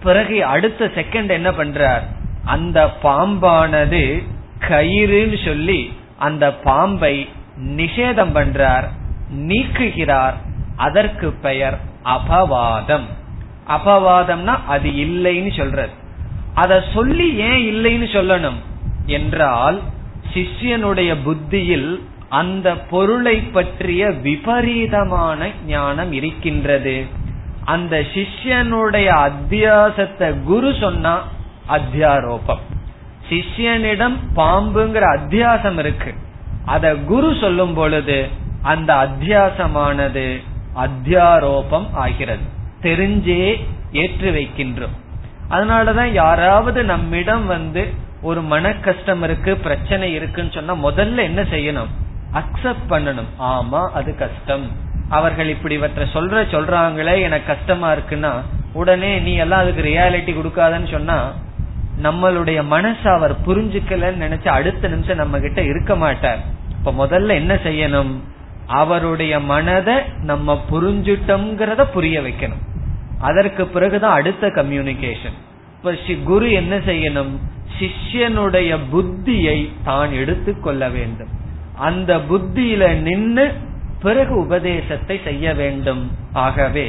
[0.05, 2.03] பிறகு அடுத்த செகண்ட் என்ன பண்றார்?
[2.45, 4.25] அந்த பாம்பானது
[4.61, 7.29] கயிறுன்னு சொல்லி அந்த பாம்பை
[7.77, 8.85] நிஷேதம் பண்றார்
[9.37, 10.35] நீக்குகிறார்.
[10.77, 13.05] அதற்கு பெயர் அபவாதம்.
[13.69, 15.93] அபவாதம்னா அது இல்லைன்னு சொல்றது.
[16.55, 18.59] அத சொல்லி ஏன் இல்லைன்னு சொல்லணும்?
[19.07, 19.81] என்றால்
[20.35, 27.07] சிஷ்யனுடைய புத்தியில் அந்த பொருளை பற்றிய விபரீதமான ஞானம் இருக்கின்றது.
[27.64, 31.22] அந்த சிஷ்யனுடைய அத்தியாசத்தை குரு சொன்னா
[31.68, 32.59] அத்தியாரோபம்.
[33.29, 36.14] சிஷ்யனிடம் பாம்புங்கிற அத்தியாசம் இருக்கு.
[36.64, 38.29] அத குரு சொல்லும் பொழுது
[38.62, 40.42] அந்த அத்தியாசமானது
[40.77, 42.42] அத்தியாரோபம் ஆகிறது.
[42.83, 44.96] தெரிஞ்சே ஏற்று வைக்கின்றோம்.
[45.50, 51.88] அதனாலதான் யாராவது நம்மிடம் வந்து ஒரு மன கஷ்டம் இருக்கு பிரச்சனை இருக்குன்னு சொன்னா முதல்ல என்ன செய்யணும்?
[52.33, 53.31] அக்செப்ட் பண்ணணும்.
[53.38, 54.92] ஆமா அது கஷ்டம்.
[55.18, 58.33] அவர்கள் இப்படி இவற்றை சொல்ற சொல்றாங்களே எனக்கு கஷ்டமா இருக்குன்னா
[58.72, 61.18] உடனே நீ எல்லாம் அதுக்கு ரியாலிட்டி கொடுக்காதன்னு சொன்னா
[62.03, 66.40] நம்மளுடைய மனசு அவர் புரிஞ்சுக்கலன்னு நினைச்சு அடுத்த நிமிஷம் நம்ம கிட்ட இருக்க மாட்டார்.
[66.79, 68.12] இப்ப முதல்ல என்ன செய்யணும்?
[68.66, 72.62] அவருடைய மனதை நம்ம புரிஞ்சுட்டோம்ங்கிறத புரிய வைக்கணும்.
[73.20, 75.37] அதற்கு பிறகுதான் அடுத்த கம்யூனிகேஷன்
[75.77, 77.33] இப்ப குரு என்ன செய்யணும்?
[77.79, 81.33] சிஷ்யனுடைய புத்தியை தான் எடுத்துக்கொள்ள வேண்டும்.
[81.79, 83.44] அந்த புத்தியில நின்று
[84.05, 86.03] பிறகு உபதேசத்தை செய்ய வேண்டும்.
[86.47, 86.88] ஆகவே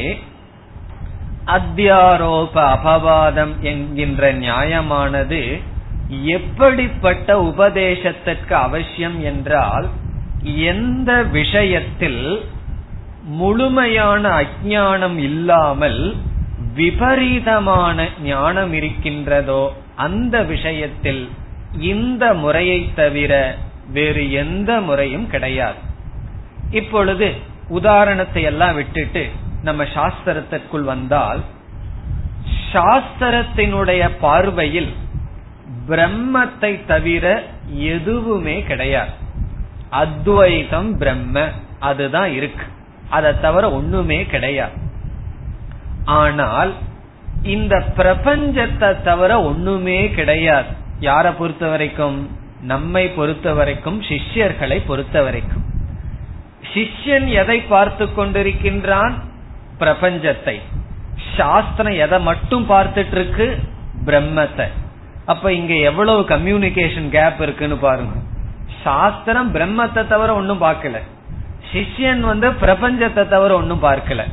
[1.55, 5.41] அத்தியாரோப அபவாதம் என்கின்ற நியாயமானது
[6.35, 9.87] எப்படிப்பட்ட உபதேசத்திற்கு அவசியம் என்றால்
[10.71, 12.23] எந்த விஷயத்தில்
[13.39, 16.01] முழுமையான அஜானம் இல்லாமல்
[16.75, 19.63] விபரீதமான ஞானம் இருக்கின்றதோ
[20.05, 21.23] அந்த விஷயத்தில்
[21.93, 23.33] இந்த முறையை தவிர
[23.93, 25.81] வேறு எந்த முறையும் கிடையாது.
[26.71, 27.33] இப்பொழுது
[27.67, 29.29] உதாரணத்தை எல்லாம் விட்டுட்டு
[29.61, 31.39] நம்ம சாஸ்திரத்திற்குள் வந்தால்
[32.73, 34.93] சாஸ்திரத்தினுடைய பார்வையில்
[35.87, 39.09] பிரம்மத்தை தவிர எதுவுமே கிடையாது.
[39.89, 41.49] அத்வைதம் பிரம்ம
[41.79, 42.63] அதுதான் இருக்கு.
[43.09, 44.73] அதை தவிர ஒண்ணுமே கிடையாது.
[46.05, 46.73] ஆனால்
[47.43, 50.67] இந்த பிரபஞ்சத்தை தவிர ஒண்ணுமே கிடையாது.
[50.99, 55.64] யாரை பொறுத்த வரைக்கும் நம்மை பொறுத்த வரைக்கும் சிஷ்யர்களை பொறுத்த வரைக்கும்
[56.73, 59.13] சிஷ்யன் எதை பார்த்து கொண்டிருக்கின்றான்?
[59.79, 60.55] பிரபஞ்சத்தை.
[61.37, 63.57] சாஸ்திரம் எதை மட்டும் பார்த்துட்டு இருக்கு
[64.05, 64.67] பிரம்மத்தை.
[65.25, 68.15] அப்ப இங்க எவ்வளவு கம்யூனிகேஷன் கேப் இருக்குன்னு பாருங்க.
[68.83, 70.99] சாஸ்திரம் பிரம்மத்தை தவிர ஒன்னும் பார்க்கல.
[71.71, 74.23] சிஷ்யன் வந்து பிரபஞ்சத்தை தவிர ஒன்னும் பார்க்கல.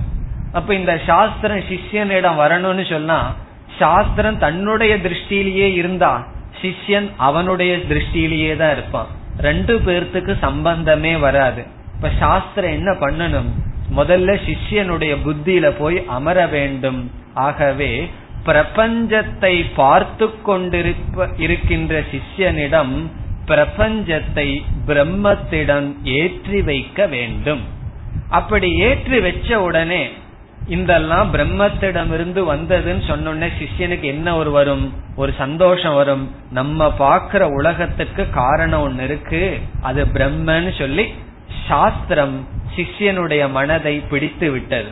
[0.53, 3.35] அப்ப இந்த சாஸ்திரம் சிஷ்யனிடம் வரணும்னு சொன்னா
[3.79, 6.27] சாஸ்திரம் தன்னுடைய திருஷ்டியிலேயே இருந்தா
[6.63, 9.07] சிஷ்யன் அவனுடைய திருஷ்டியிலேயே தான் இருப்பான்.
[9.39, 11.67] ரெண்டு பேர்த்துக்கு சம்பந்தமே வராது.
[12.03, 13.49] இப்ப சாஸ்திரம் என்ன பண்ணணும்?
[13.97, 17.11] முதல்ல சிஷ்யனுடைய புத்தியில போய் அமர வேண்டும்.
[17.35, 18.11] ஆகவே
[18.45, 22.95] பிரபஞ்சத்தை பார்த்து கொண்டிருப்ப இருக்கின்ற சிஷ்யனிடம்
[23.47, 27.61] பிரபஞ்சத்தை பிரம்மத்திடம் ஏற்றி வைக்க வேண்டும்.
[28.29, 30.03] அப்படி ஏற்றி வச்ச உடனே
[30.67, 34.93] இதெல்லாம் பிரம்மத்திடமிருந்து வந்ததுன்னு சொன்னோடனே சிஷ்யனுக்கு என்ன ஒரு வரும்?
[35.17, 36.31] ஒரு சந்தோஷம் வரும்.
[36.51, 39.59] நம்ம பாக்குற உலகத்துக்கு காரணம் ஒன்னு இருக்கு.
[39.83, 41.13] அது பிரம்மன்னு சொல்லி
[41.69, 44.89] சாஸ்திரம் சிஷ்யனுடைய மனதை பிடித்து விட்டது.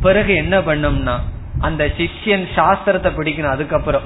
[0.00, 1.18] பிறகு என்ன பண்ணும்னா
[1.60, 4.02] அந்த சிஷ்யன் சாஸ்திரத்தை பிடிக்கணும் அதுக்கப்புறம்.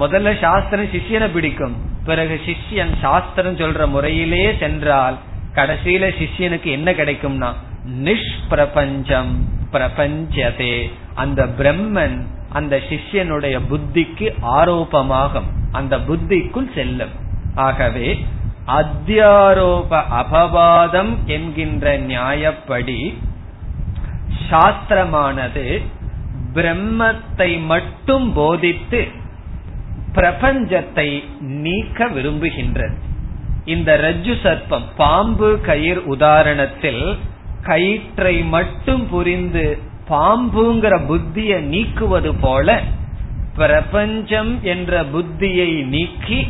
[0.00, 1.76] முதல்ல சாஸ்திரம் சிஷ்யனை பிடிக்கும்.
[2.04, 5.18] பிறகு சிஷ்யன் சாஸ்திரம் சொல்ற முறையிலேயே சென்றால்
[5.54, 7.52] கடைசியில சிஷ்யனுக்கு என்ன கிடைக்கும்னா
[8.04, 9.32] நிஷ்பிரபஞ்சம்
[9.72, 10.90] பிரபஞ்சதே.
[11.14, 15.48] அந்த பிரம்மன் அந்த சிஷ்யனுடைய புத்திக்கு ஆரோபமாகும்.
[15.72, 17.10] அந்த புத்திக்குள் செல்லும்.
[17.54, 18.24] ஆகவே
[18.76, 23.18] அத்தியாரோப அபவாதம் என்கின்ற நியாயப்படி
[24.50, 25.82] சாஸ்திரமானது
[26.54, 29.08] பிரம்மத்தை மட்டும் போதித்து
[30.14, 32.96] பிரபஞ்சத்தை நீக்க விரும்புகின்றது.
[33.64, 37.16] இந்த ரஜ்ஜு சர்ப்பம் பாம்பு கயிர் உதாரணத்தில்
[37.62, 39.78] கயிற்றை மட்டும் புரிந்து
[40.08, 42.80] பாம்புங்கிற புத்தியை நீக்குவது போல
[43.54, 46.48] பிரபஞ்சம் என்ற புத்தியை நீக்கி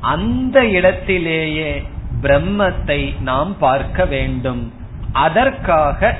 [0.00, 1.82] அந்த இடத்திலேயே
[2.22, 4.72] பிரம்மத்தை நாம் பார்க்க வேண்டும்.
[5.12, 6.16] அதற்காக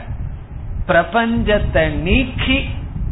[0.86, 2.68] பிரபஞ்சத்தை நீக்கி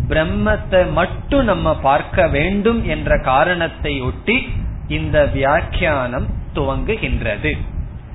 [0.08, 4.48] பிரம்மத்தை மட்டும் நம்ம பார்க்க வேண்டும் என்ற காரணத்தை ஒட்டி
[4.88, 7.58] இந்த வியாக்கியானம் துவங்குகின்றது.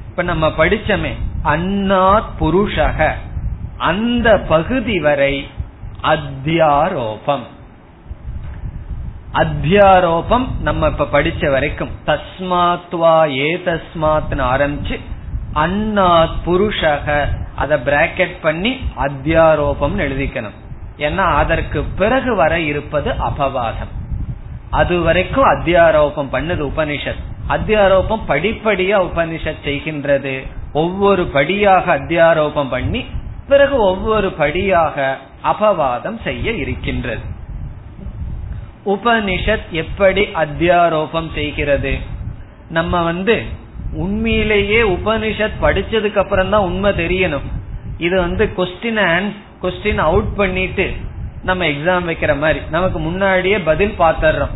[0.09, 1.11] இப்ப நம்ம படிச்சமே
[1.43, 3.11] அன்னாத் புருஷக
[3.77, 5.47] அந்த பகுதி வரை
[6.01, 7.43] அத்தியாரோபம்.
[9.33, 11.89] அத்தியாரோபம் நம்ம இப்ப படிச்ச வரைக்கும்.
[12.05, 14.99] தஸ்மாத்வா ஏ தஸ்மாத்னு ஆரம்பிச்சு
[15.55, 20.53] அன்னாத் புருஷக அத பிராக்கெட் பண்ணி அத்தியாரோபம் எழுதிக்கணும்.
[20.97, 23.91] ஏன்னா அதற்கு பிறகு வர இருப்பது அபவாதம்.
[24.69, 27.23] அது வரைக்கும் அத்தியாரோபம் பண்ணது உபனிஷத்.
[27.49, 30.47] அத்தியாரோபம் படிப்படியா உபனிஷத் செய்கின்றது.
[30.73, 33.05] ஒவ்வொரு படியாக அத்தியாரோபம் பண்ணி
[33.47, 37.41] பிறகு ஒவ்வொரு படியாக அபவாதம் செய்ய இருக்கின்றது.
[38.85, 41.97] உபனிஷத் எப்படி அத்தியாரோபம் செய்கிறது?
[42.69, 43.41] நம்ம வந்து
[43.93, 47.47] உண்மையிலேயே உபனிஷத் படிச்சதுக்கு அப்புறம் தான் உண்மை தெரியணும்.
[47.97, 50.91] இது வந்து கொஸ்டின் கொஸ்டின் அவுட் பண்ணிட்டு
[51.43, 52.59] நம்ம எக்ஸாம் வைக்கிற மாதிரி.
[52.69, 54.55] நமக்கு முன்னாடியே பதில் பார்த்தர்றோம்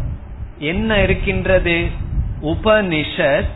[0.57, 1.87] என்ன இருக்கின்றது?
[2.41, 3.51] உபனிஷத்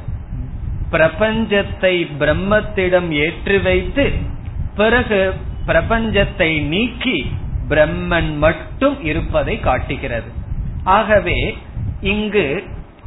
[0.91, 4.11] பிரபஞ்சத்தை பிரம்மத்திடம் ஏற்றி வைத்து
[4.75, 5.33] பிறகு
[5.67, 7.31] பிரபஞ்சத்தை நீக்கி
[7.69, 10.39] பிரம்மன் மட்டும் இருப்பதை காட்டுகிறது.
[10.83, 11.57] ஆகவே
[12.01, 12.63] இங்கு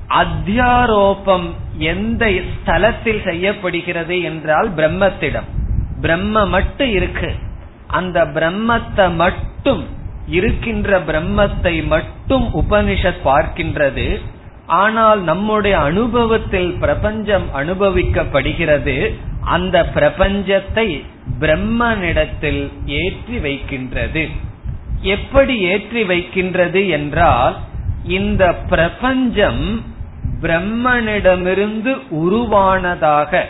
[0.09, 5.49] அத்தியாரோபம் எந்த ஸ்தலத்தில் செய்யப்படுகிறது என்றால் பிரம்மத்திடம்.
[6.01, 7.35] பிரம்ம மட்டும் இருக்கு.
[7.87, 9.87] அந்த பிரம்மத்தை மட்டும்
[10.27, 14.21] இருக்கின்ற பிரம்மத்தை மட்டும் உபனிஷத் பார்க்கின்றது.
[14.67, 19.15] ஆனால் நம்முடைய அனுபவத்தில் பிரபஞ்சம் அனுபவிக்கப்படுகிறது.
[19.41, 21.05] அந்த பிரபஞ்சத்தை
[21.41, 24.29] பிரம்மனிடத்தில் ஏற்றி வைக்கின்றது.
[25.05, 27.57] எப்படி ஏற்றி வைக்கின்றது என்றால்
[28.05, 29.65] இந்த பிரபஞ்சம்
[30.41, 33.43] பிரம்மனிடமிருந்து உருவானதாக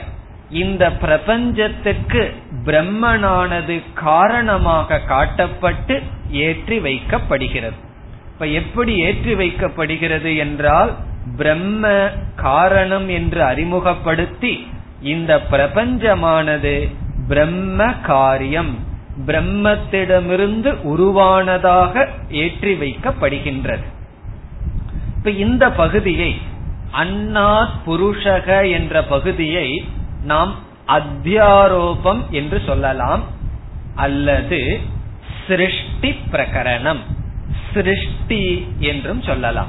[0.50, 2.22] இந்த பிரபஞ்சத்துக்கு
[2.64, 7.78] பிரம்மனானது காரணமாக காட்டப்பட்டு ஏற்றி வைக்கப்படுகிறது.
[8.32, 10.92] இப்ப எப்படி ஏற்றி வைக்கப்படுகிறது என்றால்
[11.36, 14.66] பிரம்ம காரணம் என்று அறிமுகப்படுத்தி
[15.00, 16.74] இந்த பிரபஞ்சமானது
[17.28, 18.92] பிரம்ம காரியம்.
[19.26, 23.84] பிரம்மத்திடமிருந்து உருவானதாக ஏற்றி வைக்கப்படுகின்றது.
[25.16, 26.36] இப்ப இந்த பகுதியை
[26.92, 29.88] அன்னாத் புருஷக என்ற பகுதியை
[30.24, 30.54] நாம்
[30.88, 33.22] அத்தியாரோபம் என்று சொல்லலாம்.
[33.94, 34.80] அல்லது
[35.46, 37.00] சிருஷ்டி பிரகரணம்
[37.74, 39.68] சிருஷ்டி என்றும் சொல்லலாம்.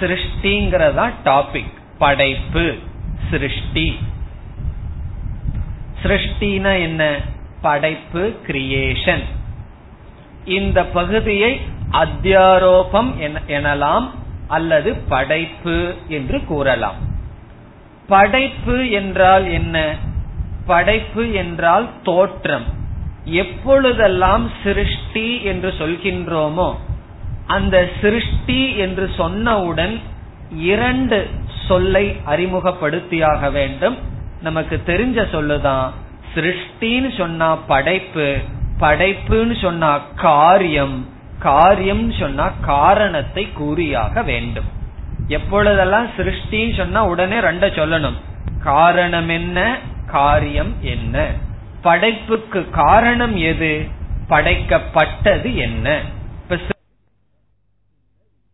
[0.00, 2.76] சிருஷ்டிங்கிறதா டாபிக் படைப்பு
[3.30, 3.98] சிருஷ்டி.
[6.02, 7.20] சிருஷ்டினா என்ன?
[7.60, 9.24] படைப்பு கிரியேஷன்
[10.44, 11.60] இந்த பகுதியை
[11.92, 13.10] அத்தியாரோபம்
[13.48, 14.06] எனலாம்
[14.48, 16.98] அல்லது படைப்பு என்று கூறலாம்.
[18.06, 19.94] படைப்பு என்றால் என்ன?
[20.66, 22.66] படைப்பு என்றால் தோற்றம்.
[23.24, 26.74] எப்பொழுதெல்லாம் சிருஷ்டி என்று சொல்கின்றோமோ
[27.46, 30.00] அந்த சிருஷ்டி என்று சொன்னவுடன்
[30.58, 31.18] இரண்டு
[31.68, 33.96] சொல்லை அறிமுகப்படுத்தியாக வேண்டும்.
[34.42, 35.88] நமக்கு தெரிஞ்ச சொல்லுதான்
[36.34, 38.36] சிருஷ்டின்னு சொன்னா படைப்பு
[38.80, 44.64] படைப்புன்னு சொன்னா காரியம் காரியம் சொன்னா காரணத்தை கூறியாக வேண்டும்.
[45.28, 48.14] எப்பொழுதெல்லாம் சிருஷ்டின்னு சொன்னா உடனே ரெண்ட சொல்லணும்.
[48.62, 51.30] காரணம் என்ன காரியம் என்ன?
[51.82, 53.86] படைப்புக்கு காரணம் எது?
[54.28, 56.00] படைக்கப்பட்டது என்ன?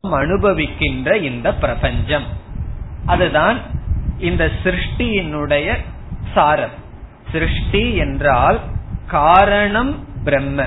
[0.03, 2.25] அனுபவிக்கின்ற இந்த பிரபஞ்சம்.
[3.07, 3.61] அதுதான்
[4.19, 5.77] இந்த சிருஷ்டியினுடைய
[6.35, 6.83] சாரம்.
[7.35, 8.59] சிருஷ்டி என்றால்
[9.11, 9.93] காரணம்
[10.25, 10.67] பிரம்ம.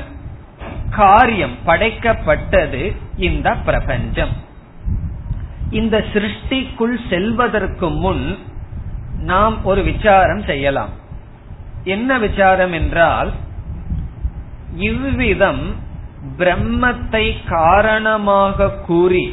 [0.89, 2.83] காரியம் படைக்கப்பட்டது
[3.17, 4.35] இந்த பிரபஞ்சம்.
[5.79, 8.23] இந்த சிருஷ்டிக்குள் செல்வதற்கு முன்
[9.31, 10.93] நாம் ஒரு விசாரம் செய்யலாம்.
[11.83, 13.29] என்ன விசாரம் என்றால்
[14.89, 15.65] இவ்விதம்
[16.37, 19.27] பிரம்மத்தை காரணமாக கூறி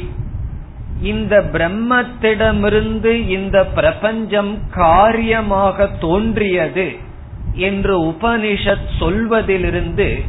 [1.01, 6.87] இந்த பிரம்மத்திடமிருந்து இந்த பிரபஞ்சம் காரியமாக தோன்றியது
[7.55, 10.23] என்று உபனிஷத் சொல்வதிலிருந்து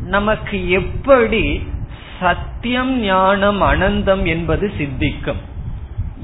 [0.00, 1.66] நமக்கு எப்படி
[2.20, 5.36] சத்தியம் ஞானம் அனந்தம் என்பது சித்திக்கும்?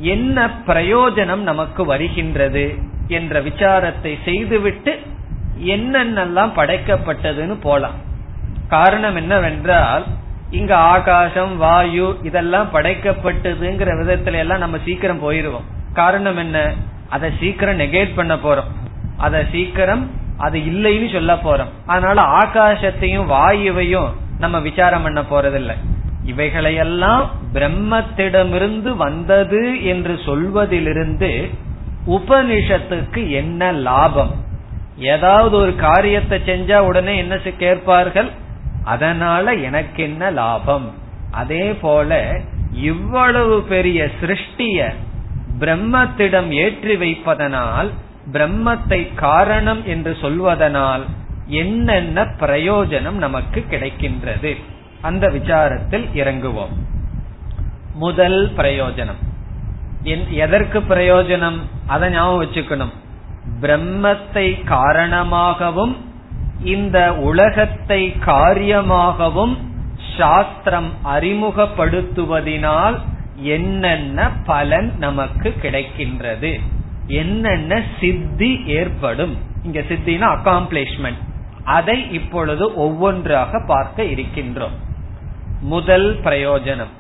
[0.01, 2.75] என்ன பிரயோஜனம் நமக்கு வருகின்றது
[3.09, 5.01] என்ற விசாரத்தை செய்துவிட்டு
[5.65, 7.95] என்னென்னலாம் படைக்கப்பட்டதுன்னு போலாம்.
[8.69, 10.05] காரணம் என்னவென்றால்
[10.51, 15.65] இங்க ஆகாசம் வாயு இதெல்லாம் படைக்கப்பட்டதுங்கிற விதத்துல எல்லாம் நம்ம சீக்கிரம் போயிருவோம்.
[15.93, 16.75] காரணம் என்ன?
[17.09, 18.71] அதை சீக்கிரம் நெகேட் பண்ண போறோம்.
[19.17, 21.73] அதை சீக்கிரம் அது இல்லைன்னு சொல்ல போறோம்.
[21.87, 25.77] அதனால ஆகாசத்தையும் வாயுவையும் நம்ம விசாரம் பண்ண போறதில்லை.
[26.25, 27.25] இவைகளையெல்லாம்
[27.55, 31.31] பிரம்மத்திடமிருந்து வந்தது என்று சொல்வதிலிருந்து
[32.07, 34.33] உபனிஷத்துக்கு என்ன லாபம்?
[35.15, 38.31] ஏதாவது ஒரு காரியத்தை செஞ்சா உடனே என்ன கேட்பார்கள்?
[38.85, 40.89] அதனால எனக்கு என்ன லாபம்?
[41.31, 42.19] அதே போல
[42.91, 44.79] இவ்வளவு பெரிய சிருஷ்டிய
[45.61, 47.91] பிரம்மத்திடம் ஏற்றி வைப்பதனால்
[48.33, 51.03] பிரம்மத்தை காரணம் என்று சொல்வதனால்
[51.47, 54.57] என்னென்ன பிரயோஜனம் நமக்கு கிடைக்கின்றது?
[55.03, 56.75] அந்த விசாரத்தில் இறங்குவோம்.
[57.95, 59.21] முதல் பிரயோஜனம்.
[60.31, 61.59] எதற்கு பிரயோஜனம்?
[61.87, 62.93] அதை ஞாபகம் வச்சுக்கணும்.
[63.61, 65.97] பிரம்மத்தை காரணமாகவும்
[66.65, 69.59] இந்த உலகத்தை காரியமாகவும்
[70.19, 73.01] சாஸ்திரம் அறிமுகப்படுத்துவதினால்
[73.37, 76.61] என்னென்ன பலன் நமக்கு கிடைக்கின்றது?
[77.11, 79.37] என்னென்ன சித்தி ஏற்படும்?
[79.63, 81.21] இங்க சித்தினா அக்காம்ப்ளிஷ்மெண்ட்
[81.65, 84.77] அதை இப்பொழுது ஒவ்வொன்றாக பார்க்க இருக்கின்றோம்.
[85.61, 86.95] முதல் பிரயோஜனம்.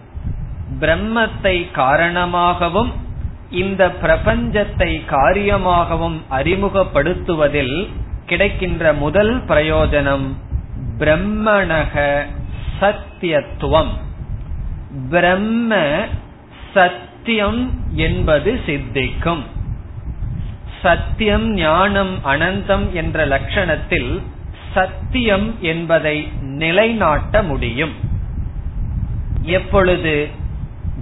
[0.81, 2.92] பிரம்மத்தை காரணமாகவும்
[3.51, 7.88] இந்த பிரபஞ்சத்தை காரியமாகவும் அறிமுகப்படுத்துவதில்
[8.27, 10.27] கிடைக்கின்ற முதல் பிரயோஜனம்
[10.99, 12.25] பிரம்மணக
[12.81, 13.94] சத்தியத்துவம்.
[15.11, 15.79] பிரம்ம
[16.75, 17.62] சத்தியம்
[17.94, 19.42] என்பது சித்திக்கும்.
[20.82, 24.22] சத்தியம் ஞானம் அனந்தம் என்ற லட்சணத்தில்
[24.74, 27.94] சத்தியம் என்பதை நிலைநாட்ட முடியும்.
[29.42, 30.28] எப்பொழுது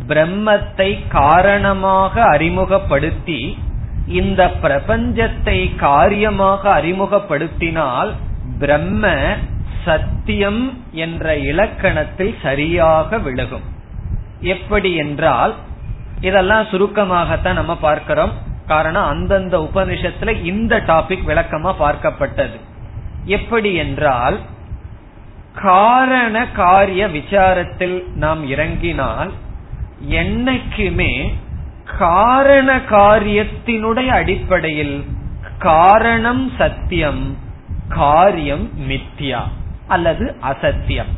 [0.09, 3.59] பிரம்மத்தை காரணமாக அறிமுகப்படுத்தி
[4.07, 8.13] இந்த பிரபஞ்சத்தை காரியமாக அறிமுகப்படுத்தினால்
[8.59, 9.13] பிரம்ம
[9.85, 10.63] சத்தியம்
[10.93, 13.67] என்ற இலக்கணத்தில் சரியாக விலகும்.
[14.41, 15.55] எப்படி என்றால்
[16.21, 18.47] இதெல்லாம் சுருக்கமாகத்தான் நம்ம பார்க்கிறோம்.
[18.69, 22.59] காரணம் அந்தந்த உபனிஷத்துல இந்த டாபிக் விளக்கமா பார்க்கப்பட்டது.
[23.25, 24.39] எப்படி என்றால்
[25.63, 29.31] காரண காரிய விசாரத்தில் நாம் இறங்கினால்
[30.11, 31.13] என்னைக்குமே
[31.99, 34.97] காரண காரியத்தினுடைய அடிப்படையில்
[35.59, 37.23] காரணம் சத்தியம்
[37.89, 39.41] காரியம் மித்யா
[39.89, 41.13] அல்லது அசத்தியம்.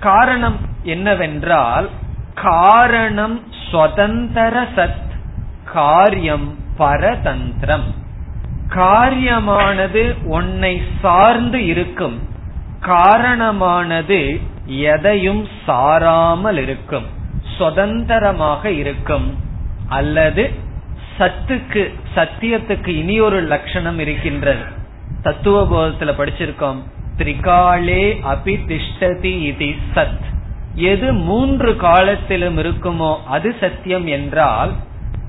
[0.00, 1.88] காரணம் என்னவென்றால்
[2.34, 3.36] காரணம்
[3.70, 5.08] சுதந்திர சத்தியம்
[5.72, 7.88] காரியம் பரதந்திரம்.
[8.68, 12.28] காரியமானது உன்னை சார்ந்து இருக்கும்.
[12.80, 17.06] காரணமானது எதையும் சாராமல் இருக்கும்.
[17.58, 19.38] சுதந்திரமாக இருக்கும்.
[19.88, 20.50] அல்லது
[21.18, 21.82] சத்துக்கு
[22.14, 24.64] சத்தியத்துக்கு இனி ஒரு லட்சணம் இருக்கின்றது.
[25.22, 26.80] தத்துவ போதத்துல படிச்சிருக்கோம்.
[27.16, 30.28] திரிகாலே அபி திஷ்டதி இது சத்.
[30.74, 34.70] எது மூன்று காலத்திலும் இருக்குமோ அது சத்தியம் என்றால்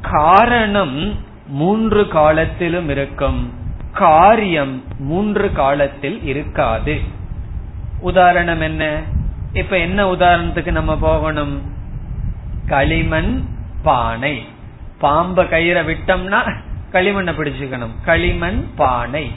[0.01, 3.53] காரணம் மூன்று காலத்திலும் இருக்கும்.
[3.93, 7.01] காரியம் மூன்று காலத்தில் இருக்காது.
[7.99, 9.01] உதாரணம் என்ன?
[9.53, 11.61] இப்ப என்ன உதாரணத்துக்கு நம்ம போகணும்?
[12.67, 13.43] களிமண்
[13.83, 14.45] பானை.
[15.01, 16.55] பாம்ப கயிறை விட்டோம்னா
[16.91, 17.95] களிமண்ணை பிடிச்சுக்கணும்.
[18.05, 19.31] களிமண் பானை.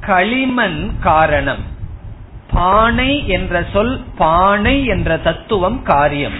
[0.00, 1.62] களிமண் காரணம்.
[2.50, 6.38] பானை என்ற சொல் பானை என்ற தத்துவம் காரியம்.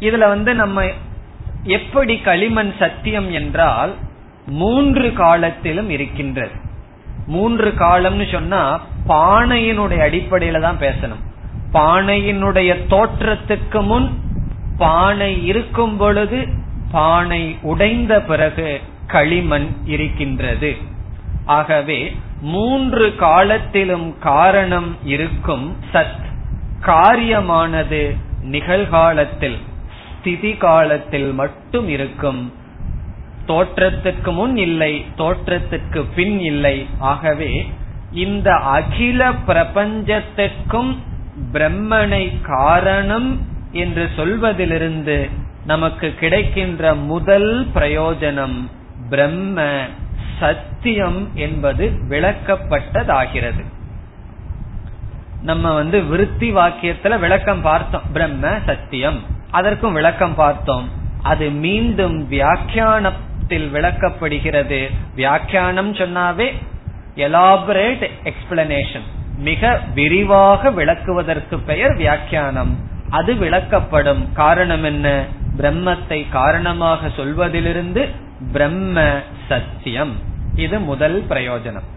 [0.00, 0.84] இதுல வந்து நம்ம
[1.62, 3.94] எப்படி களிமண் சத்தியம் என்றால்
[4.46, 6.50] மூன்று காலத்திலும் இருக்கின்றது.
[7.26, 11.30] மூன்று காலம்னு சொன்னா பானையினுடைய அடிப்படையில தான் பேசணும்.
[11.72, 14.20] பானையினுடைய தோற்றத்துக்கு முன்
[14.78, 16.46] பானை இருக்கும் பொழுது
[16.92, 20.76] பானை உடைந்த பிறகு களிமண் இருக்கின்றது.
[21.44, 26.30] ஆகவே மூன்று காலத்திலும் காரணம் இருக்கும் சத்.
[26.86, 29.58] காரியமானது நிகழ்காலத்தில்.
[30.22, 32.52] ஸ்திதி காலத்தில் மட்டும் இருக்கும்.
[33.46, 36.86] தோற்றத்துக்கு முன் இல்லை தோற்றத்துக்கு பின் இல்லை.
[36.98, 37.72] ஆகவே
[38.12, 40.96] இந்த அகில பிரபஞ்சத்திற்கும்
[41.52, 45.28] பிரம்மனை காரணம் என்று சொல்வதிலிருந்து
[45.66, 48.70] நமக்கு கிடைக்கின்ற முதல் பிரயோஜனம்
[49.10, 49.80] பிரம்ம
[50.40, 53.64] சத்தியம் என்பது விளக்கப்பட்டதாகிறது.
[55.42, 58.02] நம்ம வந்து விருத்தி வாக்கியத்துல விளக்கம் பார்த்தோம்.
[58.12, 59.40] பிரம்ம சத்தியம்.
[59.52, 60.88] அதற்கும் விளக்கம் பார்த்தோம்.
[61.22, 64.90] அது மீண்டும் வியாக்கியானத்தில் விளக்கப்படுகிறது.
[65.14, 66.52] வியாக்கியானம் சொன்னாவே
[67.16, 69.06] எலாபரேட் எக்ஸ்பிளனேஷன்
[69.38, 72.78] மிக விரிவாக விளக்குவதற்கு பெயர் வியாக்கியானம்.
[73.10, 74.32] அது விளக்கப்படும்.
[74.32, 75.24] காரணம் என்ன?
[75.56, 78.08] பிரம்மத்தை காரணமாக சொல்வதிலிருந்து
[78.52, 80.12] பிரம்ம சத்தியம்.
[80.54, 81.88] இது முதல் பிரயோஜனம்.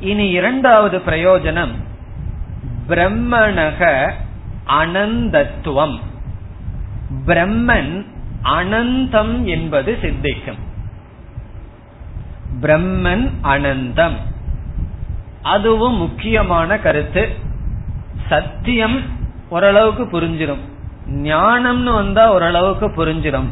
[0.00, 1.74] இனி இரண்டாவது பிரயோஜனம்
[2.88, 4.10] பிரம்மணக
[4.68, 5.98] அனந்தத்துவம்.
[7.26, 8.06] பிரம்மன்
[8.42, 10.58] அனந்தம் என்பது சித்திக்கும்.
[12.60, 14.14] பிரம்மன் அனந்தம்.
[15.42, 17.46] அதுவும் முக்கியமான கருத்து.
[18.28, 19.00] சத்தியம்
[19.48, 20.58] ஓரளவுக்கு புரிஞ்சிடும்
[21.06, 23.46] ஞானம்னு வந்தா ஓரளவுக்கு புரிஞ்சிடும்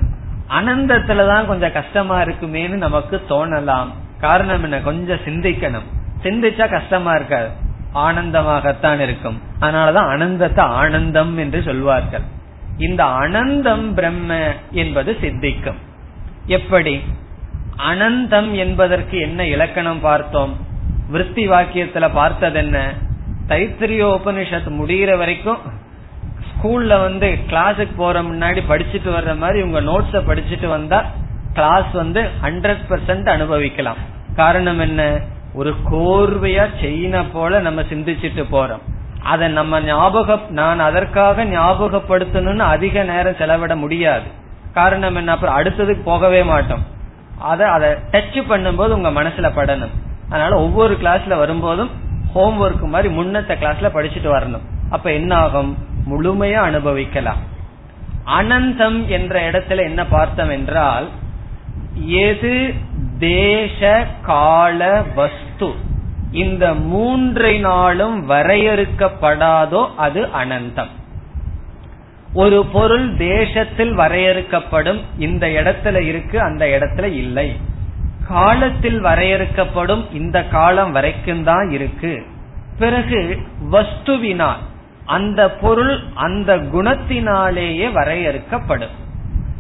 [0.49, 3.87] அனந்தத்துலதான் கொஞ்சம் கஷ்டமா இருக்குமேன்னு நமக்கு தோணலாம்.
[4.21, 4.81] காரணம் என்ன?
[4.81, 5.87] கொஞ்சம் சிந்திக்கணும்.
[6.23, 7.51] சிந்திச்சா கஷ்டமா இருக்காது.
[7.95, 9.43] ஆனந்தமாகத்தான் இருக்கும்.
[9.61, 12.21] அதனாலதான் அனந்தத்தை ஆனந்தம் என்று சொல்வார்கள்.
[12.79, 15.77] இந்த அனந்தம் பிரம்ம என்பது சித்திக்கும்.
[16.47, 17.03] எப்படி?
[17.79, 20.57] அனந்தம் என்பதற்கு என்ன இலக்கணம் பார்த்தோம்?
[21.13, 22.95] விற்பி வாக்கியத்துல பார்த்தது என்ன
[23.49, 25.59] தைத்திரியோபனிஷத் முடிகிற வரைக்கும்
[26.49, 31.05] ஸ்கூல்ல வந்து கிளாஸுக்கு போற முன்னாடி படிச்சுட்டு வர்ற மாதிரி உங்க நோட்ஸ படிச்சுட்டு வந்தா
[31.53, 33.97] கிளாஸ் வந்து ஹண்ட்ரட் பர்சன்ட் அனுபவிக்கலாம்.
[34.37, 35.21] காரணம் என்ன?
[35.57, 38.83] ஒரு கோர்வையா செயின போல நம்ம சிந்திச்சுட்டு போறோம்.
[39.23, 44.27] அதை நம்ம ஞாபகம் நான் அதற்காக ஞாபகப்படுத்தணும்னு அதிக நேரம் செலவிட முடியாது.
[44.75, 45.33] காரணம் என்ன?
[45.33, 46.85] அப்புறம் அடுத்ததுக்கு போகவே மாட்டோம்.
[47.39, 49.95] அதை அதை டச் பண்ணும்போது உங்க மனசுல படணும்.
[50.29, 51.91] அதனால ஒவ்வொரு கிளாஸ்ல வரும்போதும்
[52.33, 54.65] ஹோம் ஒர்க் மாதிரி முன்னத்த கிளாஸ்ல படிச்சுட்டு வரணும்.
[54.91, 55.77] அப்ப என்ன ஆகும்
[56.11, 57.55] முழுமையா அனுபவிக்கலாம்.
[58.27, 61.09] அனந்தம் என்ற இடத்துல என்ன பார்த்தோம் என்றால்
[62.05, 62.75] எது
[63.19, 65.73] தேச கால வஸ்து?
[66.31, 70.89] இந்த மூன்றை நாளும் வரையறுக்கப்படாதோ அது அனந்தம்.
[72.33, 77.57] ஒரு பொருள் தேசத்தில் வரையறுக்கப்படும் இந்த இடத்துல இருக்கு அந்த இடத்துல இல்லை.
[78.29, 82.23] காலத்தில் வரையறுக்கப்படும் இந்த காலம் வரைக்கும் தான் இருக்கு.
[82.79, 83.39] பிறகு
[83.73, 84.59] வஸ்துவினால்
[85.05, 89.05] அந்த பொருள் அந்த குணத்தினாலேயே வரையறுக்கப்படும்.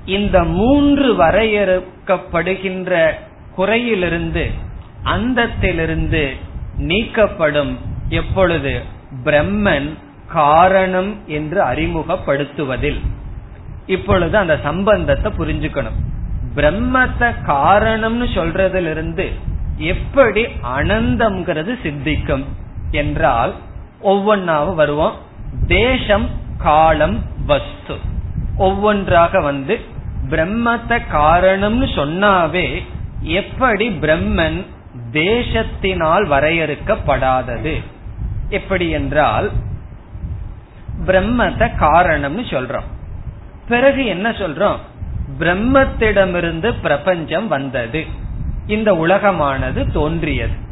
[0.07, 3.11] இந்த மூன்று வரையறுக்கப்படுகின்ற
[3.57, 4.51] குறையிலிருந்து
[5.05, 6.37] அந்தத்திலிருந்து
[6.79, 7.79] நீக்கப்படும்
[8.09, 8.83] எப்பொழுது?
[9.25, 9.89] பிரம்மன்
[10.29, 13.01] காரணம் என்று அறிமுகப்படுத்துவதில்.
[13.87, 15.99] இப்பொழுது அந்த சம்பந்தத்தை புரிஞ்சுக்கணும்.
[16.55, 19.27] பிரம்மத்தை காரணம்னு சொல்றதிலிருந்து
[19.77, 20.45] எப்படி
[20.79, 22.45] அனந்தம்ங்கிறது சித்திக்கும்
[22.91, 23.55] என்றால்
[24.05, 25.15] ஒவ்வொன்னாவும் வருவோம்.
[25.67, 26.29] தேசம்
[26.59, 27.97] காலம் வஸ்து.
[28.57, 29.95] ஒவ்வொன்றாக வந்து
[30.31, 32.85] பிரம்மத்தை காரணம்னு சொன்னாவே
[33.23, 34.67] எப்படி பிரம்மன்
[35.13, 37.85] தேசத்தினால் வரையறுக்கப்படாதது?
[38.49, 39.51] எப்படி என்றால்
[41.07, 42.89] பிரம்மத்தை காரணம்னு சொல்றோம்.
[43.69, 44.77] பிறகு என்ன சொல்றோம்?
[45.39, 48.05] பிரம்மத்திடமிருந்து பிரபஞ்சம் வந்தது.
[48.67, 50.65] இந்த உலகமானது தோன்றியது.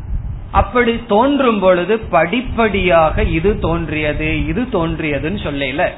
[0.50, 5.90] அப்படி தோன்றும் பொழுது படிப்படியாக இது தோன்றியது இது தோன்றியதுன்னு சொல்லல.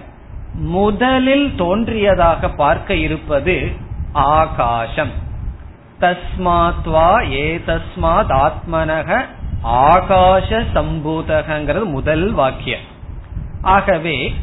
[0.57, 3.73] முதலில் தோன்றியதாக பார்க்க இருப்பது
[4.13, 5.11] ஆகாசம்.
[6.01, 9.25] தஸ்மாத்வா ஏ தஸ்மாத் ஆத்மனக
[9.65, 12.81] ஆகாச சம்பூதகங்கிறது முதல் வாக்கியம்.
[13.63, 14.35] ஆகவே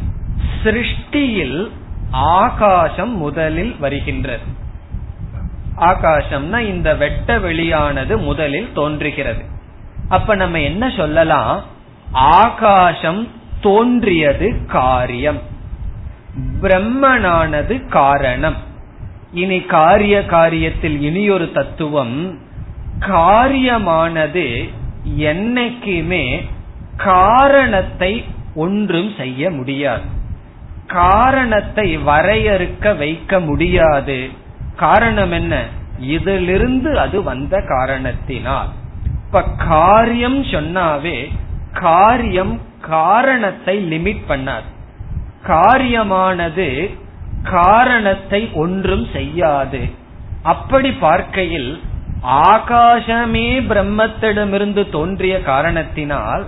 [0.64, 1.70] சிருஷ்டியில்
[2.12, 4.44] ஆகாசம் முதலில் வருகின்றது.
[5.78, 9.44] ஆகாசம்னா இந்த வெட்ட வெளியானது முதலில் தோன்றுகிறது.
[10.10, 11.64] அப்ப நம்ம என்ன சொல்லலாம்?
[12.12, 13.28] ஆகாசம்
[13.62, 15.52] தோன்றியது காரியம்.
[16.62, 18.56] பிரம்மனானது காரணம்.
[19.34, 22.40] இனி காரிய காரியத்தில் இனியொரு தத்துவம்
[23.00, 24.74] காரியமானது
[25.18, 26.46] என்னைக்குமே
[26.98, 28.26] காரணத்தை
[28.56, 30.02] ஒன்றும் செய்ய முடியாது.
[30.88, 34.30] காரணத்தை வரையறுக்க வைக்க முடியாது.
[34.76, 35.66] காரணம் என்ன?
[36.00, 38.70] இதிலிருந்து அது வந்த காரணத்தினால்.
[39.26, 41.28] இப்ப காரியம் சொன்னாவே
[41.74, 44.72] காரியம் காரணத்தை லிமிட் பண்ணாது.
[45.48, 46.98] காரியமானது
[47.44, 49.82] காரணத்தை ஒன்றும் செய்யாது.
[50.44, 51.82] அப்படி பார்க்கையில்
[52.24, 56.46] ஆகாசமே பிரம்மத்திடமிருந்து தோன்றிய காரணத்தினால்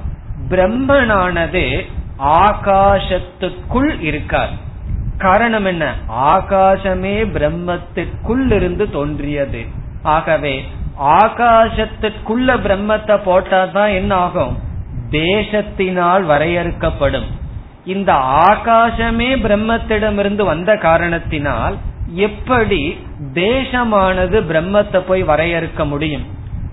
[0.50, 1.86] பிரம்மனானது
[2.20, 4.54] ஆகாசத்துக்குள் இருக்கார்.
[5.18, 5.96] காரணம் என்ன?
[6.10, 9.66] ஆகாசமே பிரம்மத்துக்குள் இருந்து தோன்றியது.
[10.04, 10.66] ஆகவே
[11.00, 14.58] ஆகாசத்துக்குள்ள பிரம்மத்தை போட்டாதான் என்ன ஆகும்
[15.12, 17.44] தேசத்தினால் வரையறுக்கப்படும்.
[17.86, 18.14] இந்த
[18.50, 21.78] ஆகாசமே பிரம்மத்திடமிருந்து வந்த காரணத்தினால்
[22.14, 22.98] எப்படி
[23.34, 26.26] தேசமானது பிரம்மத்தை போய் வரையறுக்க முடியும்?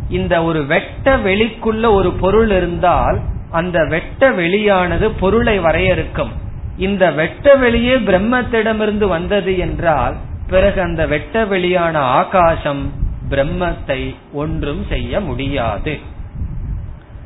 [0.08, 6.32] இந்த ஒரு வெட்ட வெளிக்குள்ள ஒரு பொருள் இருந்தால் அந்த வெட்ட வெளியானது பொருளை வரையறுக்கும்.
[6.76, 12.92] இந்த வெட்ட வெளியே பிரம்மத்திடமிருந்து வந்தது என்றால் பிறகு அந்த வெட்ட வெளியான ஆகாசம்
[13.30, 15.98] பிரம்மத்தை ஒன்றும் செய்ய முடியாது.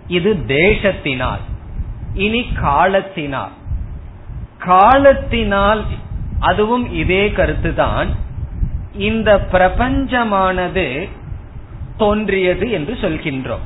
[0.06, 1.44] இது தேசத்தினால்.
[2.14, 3.54] இனி காலத்தினால்.
[4.58, 5.84] காலத்தினால்
[6.40, 8.06] அதுவும் இதே கருத்துதான்.
[8.94, 11.08] இந்த பிரபஞ்சமானது
[11.96, 13.64] தோன்றியது என்று சொல்கின்றோம்.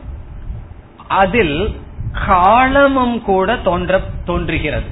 [1.09, 1.80] அதில்
[2.26, 4.86] காலமும் கூட தோன்ற தோன்றுகிறது.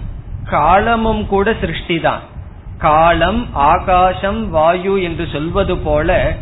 [0.44, 2.20] காலமும் கூட சிருஷ்டிதான்.
[2.78, 6.36] காலம் ஆகாசம் வாயு என்று சொல்வது போல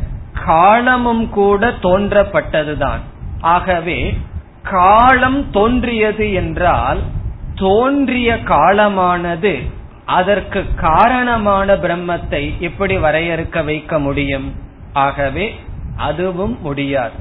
[0.45, 3.01] காலமும் கூட தோன்றப்பட்டதுதான்.
[3.41, 4.19] ஆகவே
[4.63, 6.99] காலம் தோன்றியது என்றால்
[7.57, 9.53] தோன்றிய காலமானது
[10.05, 14.49] அதற்கு காரணமான பிரம்மத்தை எப்படி வரையறுக்க வைக்க முடியும்?
[14.93, 15.47] ஆகவே
[15.97, 17.17] அதுவும் முடியாது.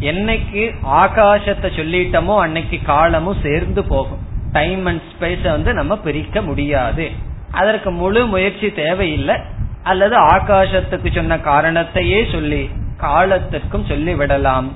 [0.00, 0.62] என்னைக்கு
[1.02, 4.22] ஆகாசத்தை சொல்லிட்டோமோ அன்னைக்கு காலமும் சேர்ந்து போகும்.
[4.52, 7.10] டைம் அண்ட் ஸ்பேஸ வந்து நம்ம பிரிக்க முடியாது.
[7.52, 9.36] அதற்கு முழு முயற்சி தேவையில்லை.
[9.82, 12.62] அல்லது ஆகாசத்துக்கு சொன்ன காரணத்தையே சொல்லி
[13.00, 14.68] காலத்திற்கும் சொல்லி விடலாம்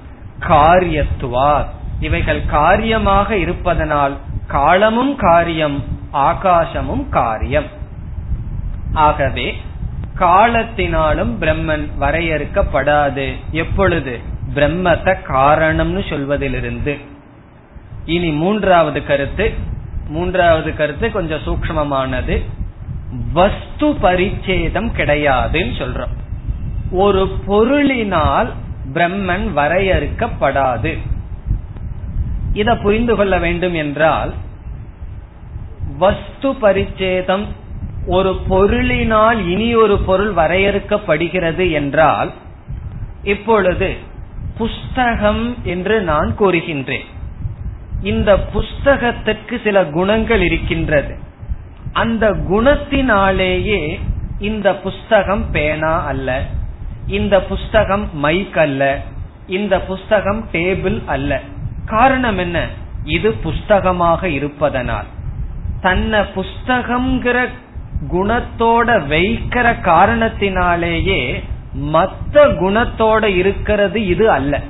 [2.00, 4.14] இவைகள் காரியமாக இருப்பதனால்
[4.46, 7.64] காலமும் காரியம் ஆகாசமும் காரியம்.
[8.92, 9.60] ஆகவே
[10.18, 13.34] காலத்தினாலும் பிரம்மன் வரையறுக்கப்படாது.
[13.50, 14.20] எப்பொழுது?
[14.54, 16.98] பிரம்மத்தை காரணம்னு சொல்வதிலிருந்து.
[18.04, 19.52] இனி மூன்றாவது கருத்து.
[20.08, 22.42] மூன்றாவது கருத்து கொஞ்சம் சூக்மமானது
[23.32, 26.14] வஸ்து பரிச்சேதம் கிடையாதுன்னு சொல்றோம்.
[26.90, 28.50] ஒரு பொருளினால்
[28.92, 30.98] பிரம்மன் வரையறுக்கப்படாது.
[32.54, 34.32] இதை புரிந்து கொள்ள வேண்டும் என்றால்
[35.98, 37.44] வஸ்து பரிச்சேதம்
[38.06, 42.32] ஒரு பொருளினால் இனி ஒரு பொருள் வரையறுக்கப்படுகிறது என்றால்
[43.22, 43.88] இப்பொழுது
[44.58, 47.06] புஸ்தகம் என்று நான் கூறுகின்றேன்.
[48.02, 51.14] இந்த புஸ்தகத்திற்கு சில குணங்கள் இருக்கின்றது.
[51.92, 53.82] அந்த குணத்தினாலேயே
[54.38, 56.44] இந்த புஸ்தகம் பேனா அல்ல
[57.06, 58.82] இந்த புஸ்தகம் மைக் அல்ல
[59.46, 61.40] இந்த புஸ்தகம் டேபிள் அல்ல.
[61.84, 62.66] காரணம் என்ன?
[63.04, 65.04] இது புஸ்தகமாக இருப்பதனால்.
[65.80, 67.48] தன்னை புஸ்தகம்ங்கிற
[68.12, 71.42] குணத்தோட வைக்கிற காரணத்தினாலேயே
[71.92, 74.60] மத்த குணத்தோட இருக்கிறது இது அல்ல.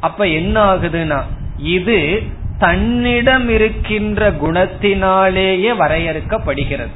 [0.00, 1.22] அப்ப என்ன ஆகுதுன்னா
[1.58, 2.22] இது
[2.58, 6.94] தன்னிடம் இருக்கின்ற குணத்தினாலேயே வரையறுக்கப்படுகிறது.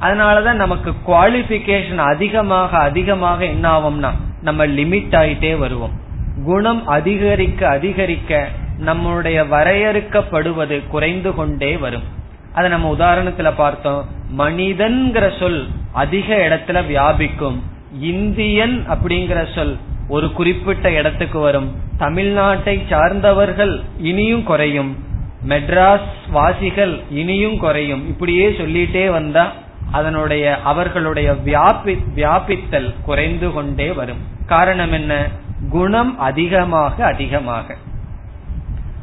[0.00, 4.10] அதனாலதான் நமக்கு குவாலிபிகேஷன் அதிகமாக அதிகமாக என்ன ஆகும்னா
[4.42, 5.90] நம்ம லிமிட் ஆயிட்டே வருவோம்.
[6.44, 8.48] குணம் அதிகரிக்க அதிகரிக்க
[8.78, 12.02] நம்முடைய வரையறுக்கப்படுவது குறைந்து கொண்டே வரும்.
[12.54, 14.06] அதை நம்ம உதாரணத்துல பார்த்தோம்.
[14.38, 17.62] மனிதன்கிற சொல் அதிக இடத்துல வியாபிக்கும்.
[18.00, 19.76] இந்தியன் அப்படிங்கிற சொல்
[20.08, 21.76] ஒரு குறிப்பிட்ட இடத்துக்கு வரும்.
[21.98, 24.96] தமிழ்நாட்டை சார்ந்தவர்கள் இனியும் குறையும்.
[25.48, 28.08] மெட்ராஸ் வாசிகள் இனியும் குறையும்.
[28.08, 29.52] இப்படியே சொல்லிட்டே வந்தா
[29.92, 34.18] அதனுடைய அவர்களுடைய வியாபி வியாபித்தல் குறைந்து கொண்டே வரும்.
[34.46, 35.28] காரணம் என்ன?
[35.70, 37.76] குணம் அதிகமாக அதிகமாக.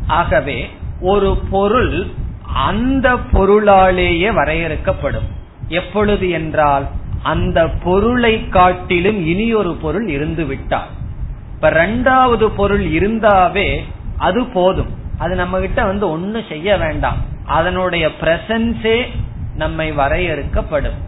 [0.07, 0.69] ஆகவே
[1.01, 2.07] ஒரு பொருள்
[2.53, 5.27] அந்த பொருளாலேயே வரையறுக்கப்படும்.
[5.67, 6.87] எப்பொழுது என்றால்
[7.23, 10.87] அந்த பொருளை காட்டிலும் இனி ஒரு பொருள் இருந்து விட்டால்
[11.53, 13.83] இப்ப ரெண்டாவது பொருள் இருந்தாவே
[14.17, 14.91] அது போதும்.
[15.17, 17.17] அது நம்ம கிட்ட வந்து ஒன்னும் செய்ய வேண்டாம்.
[17.45, 19.05] அதனுடைய பிரசன்ஸே
[19.55, 20.99] நம்மை வரையறுக்கப்படும்.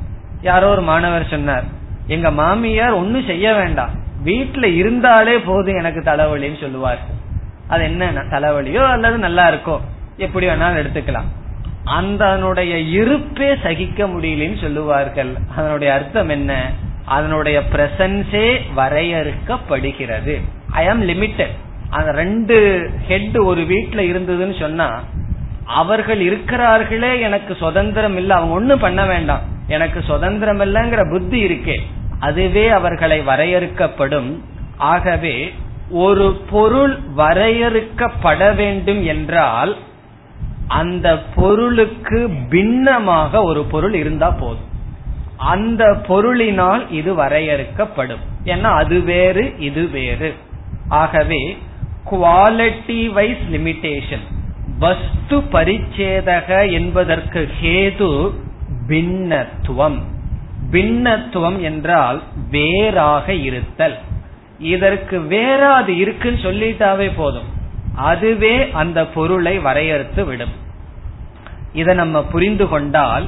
[0.42, 1.64] யாரோ ஒரு மாணவர் சொன்னார்
[2.08, 3.90] எங்க மாமியார் ஒன்னும் செய்ய வேண்டாம்.
[4.26, 7.16] வீட்டுல இருந்தாலே போதும் எனக்கு தலைவலின்னு சொல்லுவார்.
[7.68, 9.80] அது என்ன தலைவலியோ அல்லது நல்லா இருக்கோ?
[10.18, 11.46] எப்படி வேணாலும் எடுத்துக்கலாம்.
[11.84, 15.34] அந்த அதனுடைய இருப்பே சகிக்க முடியலன்னு சொல்லுவார்கள்.
[15.56, 16.72] அதனுடைய அர்த்தம் என்ன?
[17.06, 20.42] அதனுடைய பிரசன்ஸே வரையறுக்கப்படுகிறது.
[20.72, 21.56] ஐ ஆம் லிமிட்டட்
[21.90, 25.04] அந்த ரெண்டு ஹெட் ஒரு வீட்டுல இருந்ததுன்னு சொன்னா
[25.66, 29.42] அவர்கள் இருக்கிறார்களே எனக்கு சுதந்திரம் இல்ல அவங்க ஒண்ணும் பண்ண வேண்டாம்.
[29.68, 31.80] எனக்கு சுதந்திரம் இல்லங்கிற புத்தி இருக்கே.
[32.20, 34.38] அதுவே அவர்களை வரையறுக்கப்படும்.
[34.78, 35.54] ஆகவே
[35.90, 39.78] ஒரு பொருள் வரையறுக்கப்பட வேண்டும் என்றால்
[40.68, 44.66] அந்த பொருளுக்கு பின்னமாக ஒரு பொருள் இருந்தா போதும்.
[45.38, 48.20] அந்த பொருளினால் இது வரையறுக்கப்படும்.
[48.46, 50.34] ஏன்னா அது வேறு இது வேறு.
[50.90, 51.58] ஆகவே
[52.12, 54.26] குவாலிட்டி வைஸ் லிமிடேஷன்
[54.80, 58.32] வஸ்து பரிச்சேதக என்பதற்கு ஹேது
[58.88, 60.02] பின்னத்துவம்.
[60.72, 62.22] பின்னத்துவம் என்றால்
[62.52, 63.98] வேறாக இருத்தல்.
[64.60, 67.48] இதற்கு வேறாது இருக்குன்னு சொல்லிட்டாவே போதும்.
[67.96, 70.52] அதுவே அந்த பொருளை வரையறுத்து விடும்.
[71.74, 73.28] இதை நம்ம புரிந்து கொண்டால்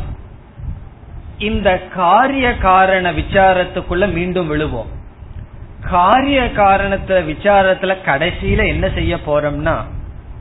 [1.38, 4.88] இந்த காரிய காரண விசாரத்துக்குள்ள மீண்டும் விழுவோம்.
[5.90, 9.76] காரிய காரணத்துல விசாரத்துல கடைசியில என்ன செய்ய போறோம்னா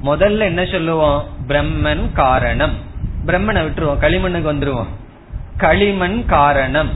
[0.04, 1.26] முதல்ல என்ன சொல்லுவோம்?
[1.46, 2.74] பிரம்மன் காரணம்.
[3.26, 4.86] பிரம்மனை விட்டுருவோம் களிமண்ணுக்கு வந்துருவோம்.
[5.56, 6.90] களிமண் காரணம்.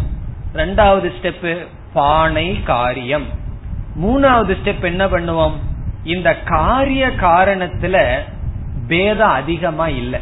[0.54, 3.40] ரெண்டாவது ஸ்டெப் பானை காரியம்.
[4.00, 5.52] மூணாவது ஸ்டெப் என்ன பண்ணுவோம்?
[6.04, 8.18] இந்த காரிய காரணத்துல
[8.88, 10.20] பேதம் அதிகமா இல்ல.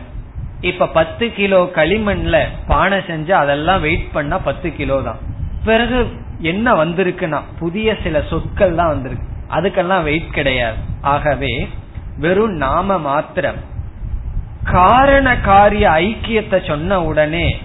[0.60, 5.18] இப்ப பத்து கிலோ களிமண்ல பானை செஞ்சு அதெல்லாம் வெயிட் பண்ணா பத்து கிலோ தான்.
[5.64, 9.26] பிறகு என்ன வந்திருக்குன்னா புதிய சில சொற்கள் தான் வந்திருக்கு.
[9.50, 10.76] அதுக்கெல்லாம் வெயிட் கிடையாது.
[11.00, 11.68] ஆகவே
[12.18, 13.56] வெறும் நாம மாத்திரம்
[14.64, 17.60] காரண காரிய ஐக்கியத்தை சொன்ன உடனே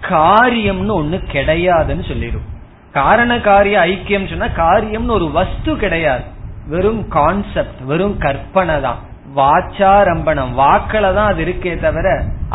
[0.00, 2.50] காரியம்னு ஒண்ணு கிடையாதுன்னு சொல்லிடும்
[2.98, 6.24] காரண காரிய ஐக்கியம் சொன்னா காரியம்னு ஒரு வஸ்து கிடையாது.
[6.72, 9.00] வெறும் கான்செப்ட் வெறும் கற்பனை தான்.
[9.38, 12.06] வாச்சாரம்பணம் வாக்கள தான் அது இருக்கே தவிர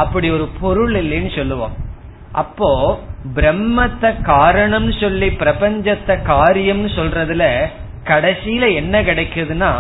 [0.04, 1.76] அப்படி ஒரு பொருள் இல்லைன்னு சொல்லுவோம்.
[2.42, 2.70] அப்போ
[3.38, 7.46] பிரம்மத்தை காரணம் சொல்லி பிரபஞ்சத்தை காரியம்னு சொல்றதுல
[8.12, 9.72] கடைசியில என்ன கிடைக்குதுன்னா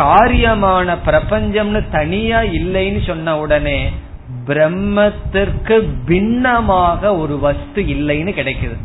[0.00, 3.78] காரியமான பிரபஞ்சம்னு தனியா இல்லைன்னு சொன்ன உடனே
[4.48, 5.76] பிரம்மத்திற்கு
[6.08, 8.76] பின்னமாக ஒரு வஸ்து இல்லைன்னு கிடைக்குது.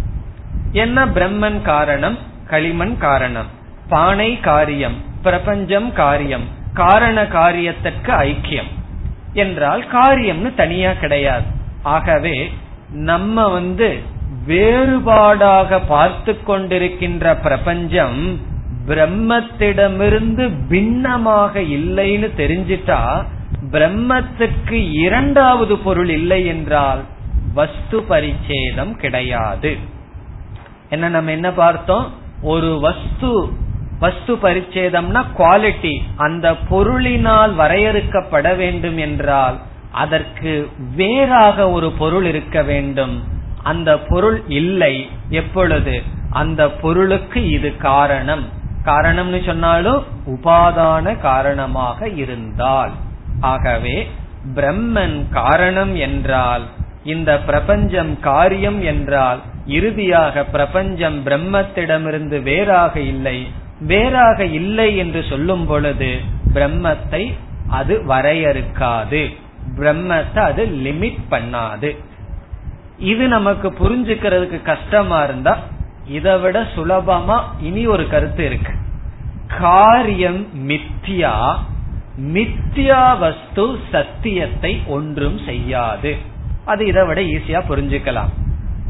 [0.71, 2.17] என்ன பிரம்மன் காரணம்?
[2.47, 3.45] களிமண் காரணம்.
[3.89, 6.43] பானை காரியம் பிரபஞ்சம் காரியம்
[6.73, 8.71] காரண காரியத்திற்கு ஐக்கியம்.
[9.33, 11.45] என்றால் காரியம்னு தனியா கிடையாது.
[11.83, 12.51] ஆகவே
[12.91, 13.99] நம்ம வந்து
[14.47, 18.39] வேறுபாடாக பார்த்து கொண்டிருக்கின்ற பிரபஞ்சம்
[18.87, 23.23] பிரம்மத்திடமிருந்து பின்னமாக இல்லைன்னு தெரிஞ்சிட்டா
[23.71, 27.03] பிரம்மத்துக்கு இரண்டாவது பொருள் இல்லை என்றால்
[27.53, 29.77] வஸ்து பரிச்சேதம் கிடையாது.
[30.91, 32.13] என்ன நம்ம என்ன பார்த்தோம்?
[32.41, 33.49] ஒரு வஸ்து
[33.99, 39.57] வஸ்து பரிச்சேதம்னா குவாலிட்டி அந்த பொருளினால் வரையறுக்கப்பட வேண்டும் என்றால்
[39.91, 43.23] அதற்கு வேறாக ஒரு பொருள் இருக்க வேண்டும்.
[43.63, 45.09] அந்த பொருள் இல்லை.
[45.29, 46.03] எப்பொழுது?
[46.31, 48.49] அந்த பொருளுக்கு இது காரணம்.
[48.85, 52.91] காரணம்னு சொன்னாலும் உபாதான காரணமாக இருந்தால்.
[53.41, 54.09] ஆகவே
[54.55, 56.65] பிரம்மன் காரணம் என்றால்
[57.03, 59.39] இந்த பிரபஞ்சம் காரியம் என்றால்
[59.77, 63.37] இறுதியாக பிரபஞ்சம் பிரம்மத்திடமிருந்து வேறாக இல்லை.
[63.91, 66.11] வேறாக இல்லை என்று சொல்லும் பொழுது
[66.55, 67.23] பிரம்மத்தை
[67.79, 69.21] அது வரையறுக்காது.
[69.79, 71.89] பிரம்மத்தை அது லிமிட் பண்ணாது.
[73.11, 75.53] இது நமக்கு புரிஞ்சுக்கிறதுக்கு கஷ்டமா இருந்தா
[76.17, 78.73] இதை விட சுலபமா இனி ஒரு கருத்து இருக்கு.
[79.61, 81.33] காரியம் மித்தியா
[82.35, 86.11] மித்தியா வஸ்து சத்தியத்தை ஒன்றும் செய்யாது.
[86.71, 88.31] அது இதை விட ஈஸியா புரிஞ்சுக்கலாம்.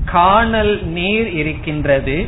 [0.06, 2.28] காணல் நீர் இருக்கின்றது.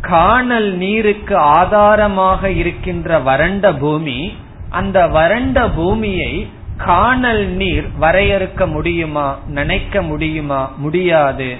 [0.00, 4.36] காணல் நீருக்கு ஆதாரமாக இருக்கின்ற வறண்ட பூமி
[4.70, 11.56] அந்த வறண்ட பூமியை காணல் நீர் வரையறுக்க முடியுமா நினைக்க முடியுமா முடியாது.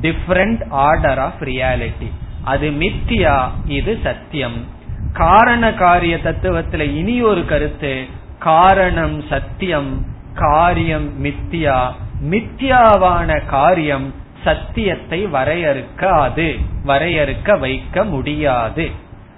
[0.00, 2.10] டிஃபரண்ட் ஆர்டர் ஆஃப் ரியாலிட்டி
[2.44, 4.66] அது மித்தியா இது சத்தியம்.
[5.12, 8.06] காரண காரிய தத்துவத்துல இனி ஒரு கருத்து
[8.38, 11.92] காரணம் சத்தியம் காரியம் மித்தியா.
[12.30, 14.14] மித்தியாவான காரியம்
[14.44, 18.90] சத்தியத்தை வரையறுக்காது வரையறுக்க வைக்க முடியாது.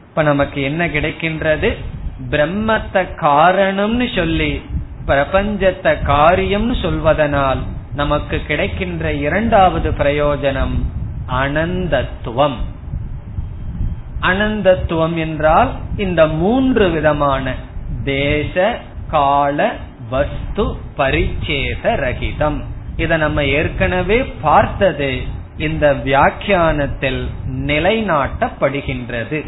[0.09, 1.77] இப்ப நமக்கு என்ன கிடைக்கின்றது?
[2.31, 4.63] பிரம்மத்தை காரணம்னு சொல்லி
[5.07, 7.63] பிரபஞ்சத்தை காரியம்னு சொல்வதனால்
[7.95, 10.77] நமக்கு கிடைக்கின்ற இரண்டாவது பிரயோஜனம்
[11.29, 12.59] அனந்தத்துவம்.
[14.21, 17.55] அனந்தத்துவம் என்றால் இந்த மூன்று விதமான
[18.05, 18.79] தேச
[19.11, 19.73] கால
[20.11, 22.61] வஸ்து பரிச்சேத ரகிதம்.
[22.97, 25.21] இதை நம்ம ஏற்கனவே பார்த்தது
[25.57, 29.47] இந்த வியாக்கியானத்தில் நிலைநாட்டப்படுகின்றது.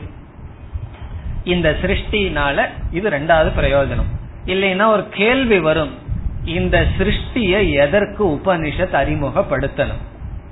[1.45, 4.11] இந்த சிருஷ்டினால இது ரெண்டாவது பிரயோஜனம்.
[4.47, 5.91] இல்லைன்னா ஒரு கேள்வி வரும்
[6.45, 10.03] இந்த சிருஷ்டிய எதற்கு உபனிஷத் அறிமுகப்படுத்தணும்?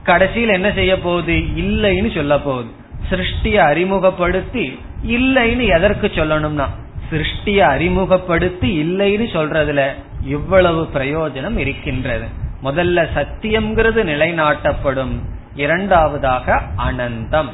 [0.03, 1.32] கடைசியில் என்ன செய்ய போகுது?
[1.32, 2.70] இல்லைன்னு சொல்ல போகுது.
[3.11, 6.66] சிருஷ்டிய அறிமுகப்படுத்தி இல்லைன்னு எதற்கு சொல்லணும்னா
[7.11, 9.93] சிருஷ்டிய அறிமுகப்படுத்தி இல்லைன்னு சொல்றதுல
[10.24, 12.40] இவ்வளவு பிரயோஜனம் இருக்கின்றது.
[12.65, 15.15] முதல்ல சத்தியம்ங்கிறது நிலைநாட்டப்படும்.
[15.55, 17.49] இரண்டாவதாக அனந்தம்.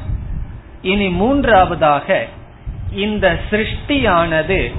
[0.81, 2.25] இனி மூன்றாவதாக
[2.91, 4.73] இந்த சிருஷ்டியானது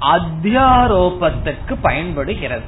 [0.00, 2.62] அத்தியாரோபத்துக்கு பயன்படுகிறது.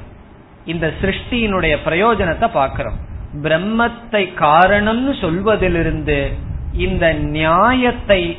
[0.65, 2.97] இந்த சிருஷ்டியினுடைய பிரயோஜனத்தை பார்க்கிறோம்.
[3.41, 6.31] பிரம்மத்தை காரணம்னு சொல்வதிலிருந்து
[6.73, 8.37] இந்த நியாயத்தை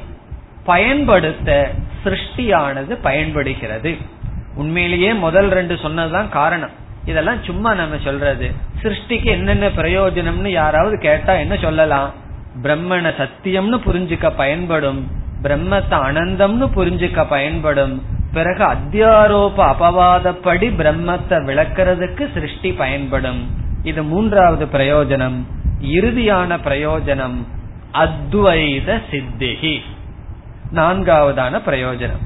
[0.65, 1.71] பயன்படுத்த
[2.05, 3.97] சிருஷ்டியானது பயன்படுகிறது.
[4.55, 6.87] உண்மையிலேயே முதல் ரெண்டு சொன்னதுதான் காரணம்.
[7.09, 8.47] இதெல்லாம் சும்மா நம்ம சொல்றது.
[8.83, 12.11] சிருஷ்டிக்கு என்னென்ன பிரயோஜனம்னு யாராவது கேட்டா என்ன சொல்லலாம்?
[12.63, 15.01] பிரம்மண சத்தியம்னு புரிஞ்சுக்க பயன்படும்
[15.43, 17.95] பிரம்மத்தை அனந்தம்னு புரிஞ்சுக்க பயன்படும்
[18.33, 23.41] பிறகு அத்தியாரோப அபவாதப்படி பிரம்மத்தை விளக்கிறதுக்கு சிருஷ்டி பயன்படும்.
[23.83, 25.39] இது மூன்றாவது பிரயோஜனம்.
[25.97, 27.39] இறுதியான பிரயோஜனம்
[28.05, 29.77] அத்வைத சித்திகி
[30.75, 32.25] நான்காவதான பிரயோஜனம்.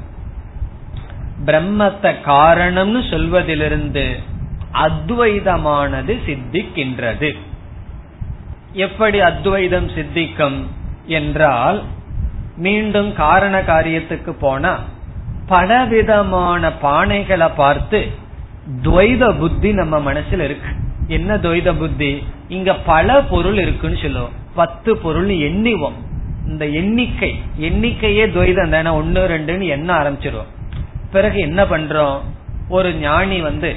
[1.45, 4.05] பிரம்மத்தை காரணம்னு சொல்வதிலிருந்து
[4.73, 7.37] அத்வைதமானது சித்திக்கின்றது.
[8.73, 10.67] எப்படி அத்வைதம் சித்திக்கும்
[11.05, 11.83] என்றால்
[12.57, 14.79] மீண்டும் காரண காரியத்துக்கு போனா
[15.47, 18.07] பலவிதமான பானைகளை பார்த்து
[18.81, 20.69] துவைத புத்தி நம்ம மனசுல இருக்கு.
[21.07, 22.23] என்ன துவைத புத்தி?
[22.47, 24.31] இங்க பல பொருள் இருக்குன்னு சொல்லுவோம்.
[24.55, 25.93] பத்து பொருள் எண்ணிவோம்.
[26.47, 28.89] இந்த எண்ணிக்கை எண்ணிக்கையே துவைதம் தானே.
[28.89, 30.51] ஒன்னு ரெண்டுன்னு எண்ண ஆரம்பிச்சிருவோம்.
[31.11, 32.19] பிறகு என்ன பண்றோம்?
[32.69, 33.75] ஒரு ஞானி வந்து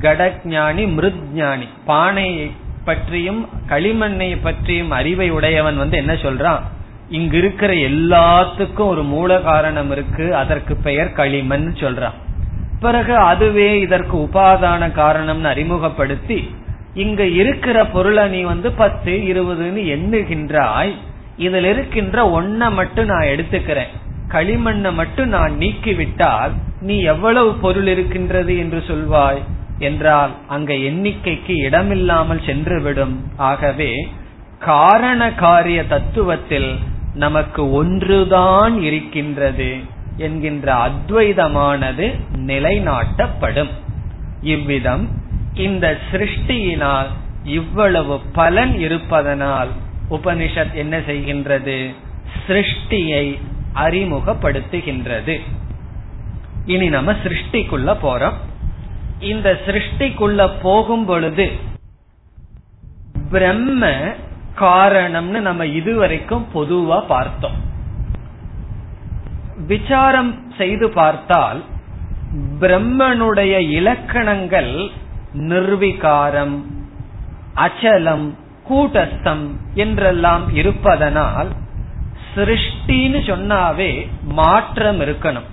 [0.00, 0.94] கடக் மிருத்ஞானி.
[0.94, 2.50] மிருத் ஞானி பானையை
[2.84, 6.60] பற்றியும் களிமண்ணை பற்றியும் அறிவை உடையவன் வந்து என்ன சொல்றான்?
[7.08, 12.12] இங்க இருக்கிற எல்லாத்துக்கும் ஒரு மூல காரணம் இருக்கு அதற்கு பெயர் களிமண் சொல்றான்.
[12.80, 16.54] பிறகு அதுவே இதற்கு உபாதான காரணம்னு அறிமுகப்படுத்தி
[16.94, 20.92] இங்க இருக்கிற பொருளை நீ வந்து பத்து இருபதுன்னு எண்ணுகின்றாய்
[21.36, 23.88] இதில் இருக்கின்ற ஒன்ன மட்டும் நான் எடுத்துக்கிறேன்.
[24.28, 29.42] களிமண்ணை மட்டும் நான் நீக்கிவிட்டால் நீ எவ்வளவு பொருள் இருக்கின்றது என்று சொல்வாய்?
[29.78, 33.16] என்றால் அங்க எண்ணிக்கைக்கு இடமில்லாமல் சென்றுவிடும்.
[33.36, 34.08] ஆகவே
[34.58, 36.76] காரண காரிய தத்துவத்தில்
[37.14, 39.76] நமக்கு ஒன்றுதான் இருக்கின்றது
[40.16, 43.70] என்கின்ற அத்வைதமானது நிலைநாட்டப்படும்.
[44.42, 45.08] இவ்விதம்
[45.54, 47.06] இந்த சிருஷ்டியினால்
[47.44, 49.68] இவ்வளவு பலன் இருப்பதனால்
[50.10, 51.94] உபனிஷத் என்ன செய்கின்றது?
[52.48, 53.38] சிருஷ்டியை
[53.74, 55.40] அறிமுகப்படுத்துகின்றது.
[56.66, 58.34] இனி நம்ம சிருஷ்டிக்குள்ள போறோம்.
[59.30, 61.46] இந்த சிருஷ்டிக்குள்ள போகும் பொழுது
[63.32, 63.90] பிரம்ம
[64.60, 67.58] காரணம்னு நம்ம இதுவரைக்கும் பொதுவா பார்த்தோம்.
[69.66, 71.60] விசாரம் செய்து பார்த்தால்
[72.60, 74.72] பிரம்மனுடைய இலக்கணங்கள்
[75.50, 76.56] நிர்விகாரம்
[77.64, 78.26] அச்சலம்
[78.68, 79.44] கூட்டஸ்தம்
[79.74, 81.50] என்றெல்லாம் இருப்பதனால்
[82.34, 83.92] சிருஷ்டின்னு சொன்னாவே
[84.38, 85.48] மாற்றம் இருக்கணும்.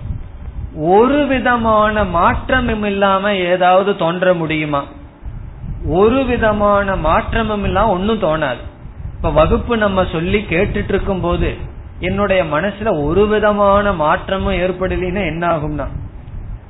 [0.74, 4.84] ஒரு விதமான மாற்றமும் இல்லாம ஏதாவது தோன்ற முடியுமா?
[5.86, 8.56] ஒரு விதமான மாற்றமும் இல்லாம ஒன்னும் தோணாது.
[9.16, 11.56] இப்ப வகுப்பு நம்ம சொல்லி கேட்டுட்டு இருக்கும் போது
[12.00, 15.86] என்னுடைய மனசுல ஒரு விதமான மாற்றமும் ஏற்படலைன்னா என்ன ஆகும்னா?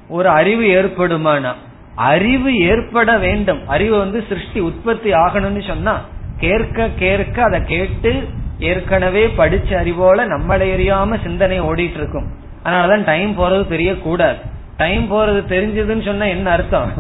[0.09, 1.55] ஒரு அறிவு ஏற்படுமானா?
[1.94, 3.68] அறிவு ஏற்பட வேண்டும்.
[3.68, 6.01] அறிவு வந்து சிருஷ்டி உற்பத்தி ஆகணும்னு சொன்னா
[6.38, 8.28] கேட்க கேட்க அதை கேட்டு
[8.59, 12.26] ஏற்கனவே படிச்ச அறிவோல நம்மளை எறியாம சிந்தனை ஓடிட்டு இருக்கும்
[12.64, 14.36] அதனாலதான் டைம் போறது தெரியக்கூடாது
[14.76, 16.92] டைம் போறது தெரிஞ்சதுன்னு சொன்னா என்ன அர்த்தம்?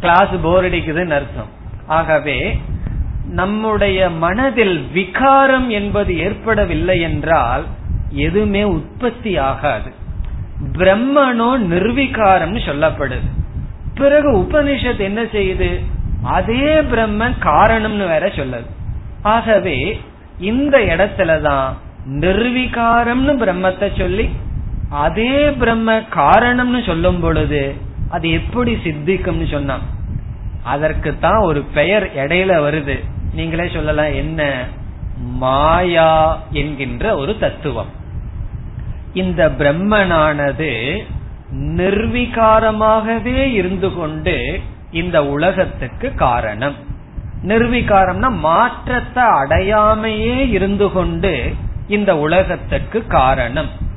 [0.00, 1.48] கிளாஸ் போர் அடிக்குதுன்னு அர்த்தம்.
[1.86, 2.60] ஆகவே
[3.28, 7.64] நம்முடைய மனதில் விகாரம் என்பது ஏற்படவில்லை என்றால்
[8.10, 9.92] எதுவுமே உற்பத்தி ஆகாது.
[10.72, 13.30] பிரம்மனோ நிர்விகாரம்னு சொல்லப்படுது.
[13.94, 15.84] பிறகு உபனிஷத் என்ன செய்யுது?
[16.22, 18.66] அதே பிரம்மன் காரணம்னு வேற சொல்லுது.
[19.22, 20.00] ஆகவே
[20.38, 21.72] இந்த இடத்துலதான்
[22.10, 24.28] நிர்விகாரம்னு பிரம்மத்தை சொல்லி
[24.92, 27.74] அதே பிரம்ம காரணம்னு சொல்லும் பொழுது
[28.10, 29.78] அது எப்படி சித்திக்கும்னு சொன்னா.
[30.62, 33.04] அதற்கு தான் ஒரு பெயர் இடையில வருது.
[33.34, 34.66] நீங்களே சொல்லலாம் என்ன?
[35.16, 37.86] மாயா என்கின்ற ஒரு தத்துவம்.
[39.14, 41.02] இந்த பிரம்மனானது
[41.56, 46.74] நிர்விகாரமாகவே இருந்து கொண்டு இந்த உலகத்துக்கு காரணம்.
[47.42, 51.54] நிர்விகாரம்னா மாற்றத்தை அடையாமையே இருந்து கொண்டு
[51.88, 53.90] இந்த உலகத்துக்கு காரணம்.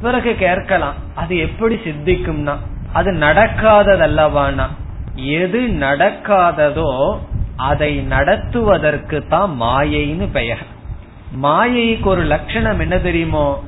[0.00, 2.54] பிறகு கேட்கலாம் அது எப்படி சித்திக்கும்னா
[2.92, 4.66] அது நடக்காததல்லவானா
[5.14, 7.18] எது நடக்காததோ
[7.56, 10.62] அதை நடத்துவதற்கு தான் மாயைன்னு பெயர்.
[11.42, 13.62] மாயைக்கு ஒரு லட்சணம் என்ன தெரியுமோ?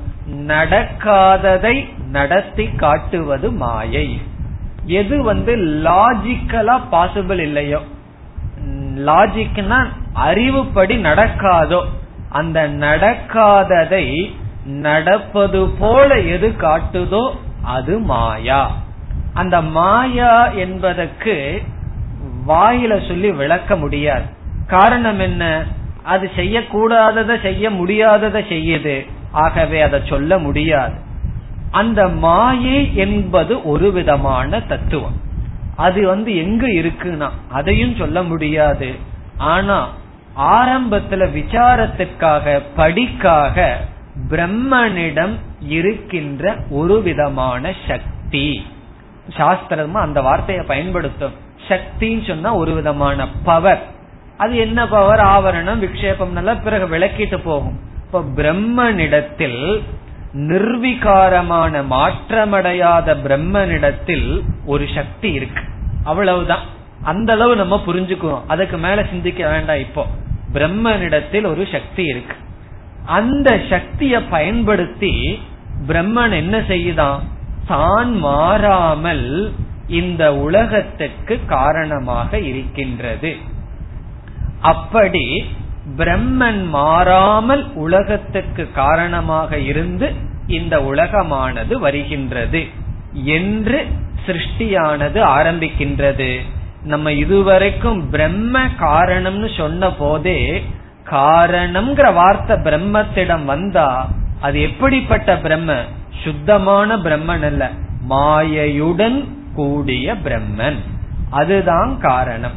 [0.47, 1.75] நடக்காததை
[2.09, 4.21] நடத்தி காட்டுவது மாயை.
[4.85, 7.81] எது வந்து லாஜிக்கலா பாசிபிள் இல்லையோ?
[9.05, 9.79] லாஜிக்னா
[10.25, 11.81] அறிவுப்படி நடக்காதோ
[12.29, 14.05] அந்த நடக்காததை
[14.65, 18.71] நடப்பது போல எது காட்டுதோ அது மாயா.
[19.33, 21.61] அந்த மாயா என்பதற்கு
[22.47, 24.23] வாயில சொல்லி விளக்க முடியாது.
[24.67, 25.63] காரணம் என்ன?
[26.03, 29.07] அது செய்யக்கூடாததை செய்ய முடியாததை செய்யுது.
[29.31, 30.93] ஆகவே அதை சொல்ல முடியாது.
[31.71, 35.21] அந்த மாயை என்பது ஒரு விதமான தத்துவம்.
[35.75, 38.95] அது வந்து எங்க இருக்குன்னா அதையும் சொல்ல முடியாது.
[39.37, 39.89] ஆனா
[40.37, 43.77] ஆரம்பத்துல விசாரத்திற்காக படிக்காக
[44.29, 48.65] பிரம்மனிடம் இருக்கின்ற ஒரு விதமான சக்தி.
[49.29, 51.33] சாஸ்திரமா அந்த வார்த்தையை பயன்படுத்தும்.
[51.67, 53.91] சக்தின்னு சொன்னா ஒரு விதமான பவர்
[54.37, 57.79] அது என்ன பவர் ஆவரணம் விக்ஷேபம் பிறகு விளக்கிட்டு போகும்.
[58.05, 59.83] இப்ப பிரம்மனிடத்தில்
[60.33, 65.63] நிர்விகாரமான மாற்றமடையாத பிரம்மனிடத்தில் ஒரு சக்தி இருக்கு.
[66.03, 66.59] அவ்வளவுதான்.
[67.03, 70.05] அந்த அளவு நம்ம புரிஞ்சுக்குவோம் அதுக்கு மேல சிந்திக்க வேண்டாம் இப்போ.
[70.53, 72.35] பிரம்மனிடத்தில் ஒரு சக்தி இருக்கு.
[73.05, 75.39] அந்த சக்தியை பயன்படுத்தி
[75.87, 77.19] பிரம்மன் என்ன செய்யுதான்
[77.67, 79.53] தான் மாறாமல்
[79.87, 83.35] இந்த உலகத்துக்கு காரணமாக இருக்கின்றது.
[84.61, 85.45] அப்படி
[85.97, 90.11] பிரம்மன் மாறாமல் உலகத்துக்கு காரணமாக இருந்து
[90.47, 92.67] இந்த உலகமானது வருகின்றது
[93.23, 93.85] என்று
[94.25, 96.39] சிருஷ்டியானது ஆரம்பிக்கின்றது.
[96.83, 100.63] நம்ம இதுவரைக்கும் பிரம்ம காரணம்னு சொன்ன போதே
[101.13, 104.09] காரணம்ங்கிற வார்த்தை பிரம்மத்திடம் வந்தா
[104.41, 105.75] அது எப்படிப்பட்ட பிரம்ம?
[106.23, 107.69] சுத்தமான பிரம்மன் அல்ல.
[108.09, 110.77] மாயையுடன் கூடிய பிரம்மன்.
[111.29, 112.51] அதுதான் காரணம்.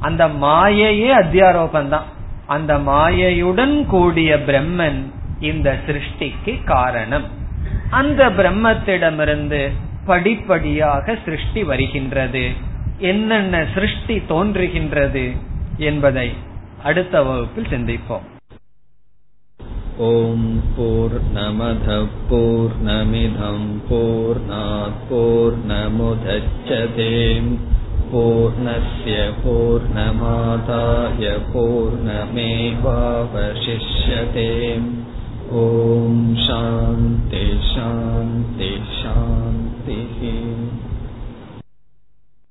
[0.00, 2.04] அந்த மாயையே அத்தியாரோபம் தான்.
[2.46, 7.24] அந்த மாயையுடன் கூடிய பிரம்மன் இந்த சிருஷ்டிக்கு காரணம்.
[7.90, 9.70] அந்த பிரம்மத்திடமிருந்து
[10.06, 12.50] படிப்படியாக சிருஷ்டி வருகின்றது.
[12.98, 15.36] என்னென்ன சிருஷ்டி தோன்றுகின்றது
[15.76, 16.34] என்பதை
[16.89, 18.25] அடுத்த வகுப்பில் சிந்திப்போம்
[19.99, 20.41] ॐ
[20.75, 27.07] पूर्णमधः पूर्णमिधम् पूर्णात् पूर्णमुदच्छते
[28.11, 31.23] पूर्णस्य पूर्णमादाय
[31.53, 32.03] पूर्णमेवावशिष्यते
[35.63, 38.69] ॐ शान्ति शान्ति
[38.99, 40.21] शान्तिः